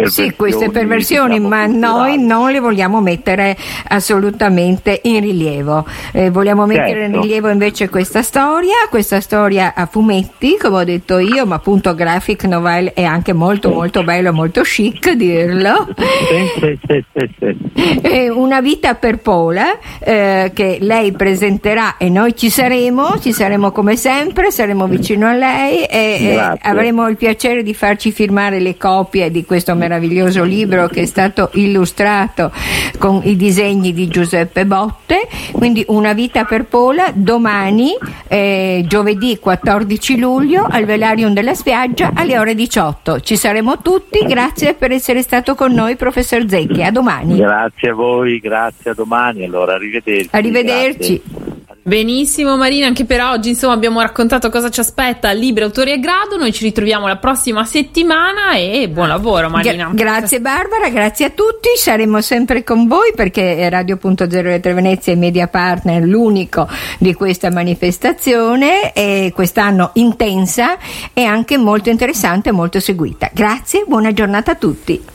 sì, 0.04 0.32
queste 0.36 0.70
perversioni, 0.70 1.38
diciamo, 1.38 1.48
ma 1.48 1.66
noi 1.66 2.22
non 2.22 2.50
le 2.50 2.60
vogliamo 2.60 3.00
mettere 3.00 3.56
assolutamente 3.88 5.00
in 5.04 5.20
rilievo. 5.20 5.86
Eh, 6.12 6.30
vogliamo 6.30 6.66
mettere 6.66 7.00
certo. 7.00 7.16
in 7.16 7.22
rilievo 7.22 7.48
invece 7.48 7.88
questa 7.88 8.22
storia, 8.22 8.74
questa 8.90 9.20
storia 9.20 9.74
a 9.74 9.86
fumetti, 9.86 10.56
come 10.60 10.76
ho 10.76 10.84
detto 10.84 11.18
io, 11.18 11.46
ma 11.46 11.56
appunto 11.56 11.94
graphic 11.94 12.44
novel 12.44 12.92
è 12.92 13.04
anche 13.04 13.32
molto 13.32 13.70
molto 13.70 14.02
bello, 14.02 14.32
molto 14.32 14.62
chic 14.62 15.12
dirlo. 15.12 15.88
Sì, 15.96 16.78
sì, 16.82 17.04
sì, 17.14 18.28
una 18.34 18.60
vita 18.60 18.94
per 18.94 19.18
Paula 19.18 19.78
eh, 19.98 20.50
che 20.54 20.78
lei 20.80 21.12
presenterà 21.12 21.96
e 21.96 22.08
noi 22.08 22.36
ci 22.36 22.50
saremo, 22.50 23.18
ci 23.20 23.32
saremo 23.32 23.70
come 23.70 23.96
sempre, 23.96 24.50
saremo 24.50 24.86
vicino 24.86 25.26
a 25.26 25.34
lei 25.34 25.84
e, 25.84 26.18
e 26.20 26.56
avremo 26.60 27.08
il 27.08 27.16
piacere 27.16 27.62
di 27.62 27.74
farci 27.74 28.12
firmare 28.12 28.60
le 28.60 28.76
copie 28.76 29.30
di 29.30 29.44
questo 29.44 29.74
meraviglioso 29.74 29.85
meraviglioso 29.86 30.42
libro 30.42 30.88
che 30.88 31.02
è 31.02 31.06
stato 31.06 31.50
illustrato 31.54 32.50
con 32.98 33.20
i 33.22 33.36
disegni 33.36 33.92
di 33.92 34.08
Giuseppe 34.08 34.66
Botte, 34.66 35.28
quindi 35.52 35.84
Una 35.88 36.12
vita 36.12 36.44
per 36.44 36.64
Pola, 36.64 37.10
domani, 37.14 37.92
eh, 38.26 38.84
giovedì 38.86 39.38
14 39.38 40.18
luglio, 40.18 40.66
al 40.68 40.84
Velarium 40.84 41.32
della 41.32 41.54
Spiaggia 41.54 42.10
alle 42.14 42.38
ore 42.38 42.54
18. 42.54 43.20
Ci 43.20 43.36
saremo 43.36 43.80
tutti, 43.80 44.18
grazie 44.26 44.74
per 44.74 44.90
essere 44.90 45.22
stato 45.22 45.54
con 45.54 45.72
noi, 45.72 45.96
professor 45.96 46.44
Zecchi. 46.48 46.82
A 46.82 46.90
domani. 46.90 47.36
Grazie 47.36 47.90
a 47.90 47.94
voi, 47.94 48.40
grazie 48.40 48.90
a 48.90 48.94
domani, 48.94 49.44
allora 49.44 49.74
arrivederci. 49.74 50.28
Arrivederci. 50.32 51.22
Grazie. 51.24 51.45
Benissimo 51.86 52.56
Marina, 52.56 52.88
anche 52.88 53.04
per 53.04 53.20
oggi 53.20 53.50
insomma 53.50 53.72
abbiamo 53.72 54.00
raccontato 54.00 54.50
cosa 54.50 54.70
ci 54.70 54.80
aspetta 54.80 55.30
Libri 55.30 55.62
Autori 55.62 55.92
a 55.92 55.98
Grado, 55.98 56.36
noi 56.36 56.52
ci 56.52 56.64
ritroviamo 56.64 57.06
la 57.06 57.18
prossima 57.18 57.64
settimana 57.64 58.56
e 58.56 58.88
buon 58.88 59.06
lavoro 59.06 59.48
Marina. 59.48 59.92
Gra- 59.92 60.18
grazie 60.18 60.40
Barbara, 60.40 60.88
grazie 60.88 61.26
a 61.26 61.30
tutti, 61.30 61.68
saremo 61.76 62.20
sempre 62.20 62.64
con 62.64 62.88
voi 62.88 63.12
perché 63.14 63.70
Radio.0 63.70 64.26
Retro 64.42 64.74
Venezia 64.74 65.12
è 65.12 65.16
media 65.16 65.46
partner, 65.46 66.02
l'unico 66.02 66.68
di 66.98 67.14
questa 67.14 67.52
manifestazione 67.52 68.92
e 68.92 69.30
quest'anno 69.32 69.90
intensa 69.92 70.78
e 71.12 71.22
anche 71.22 71.56
molto 71.56 71.88
interessante 71.88 72.48
e 72.48 72.52
molto 72.52 72.80
seguita. 72.80 73.30
Grazie, 73.32 73.84
buona 73.86 74.12
giornata 74.12 74.50
a 74.50 74.54
tutti. 74.56 75.14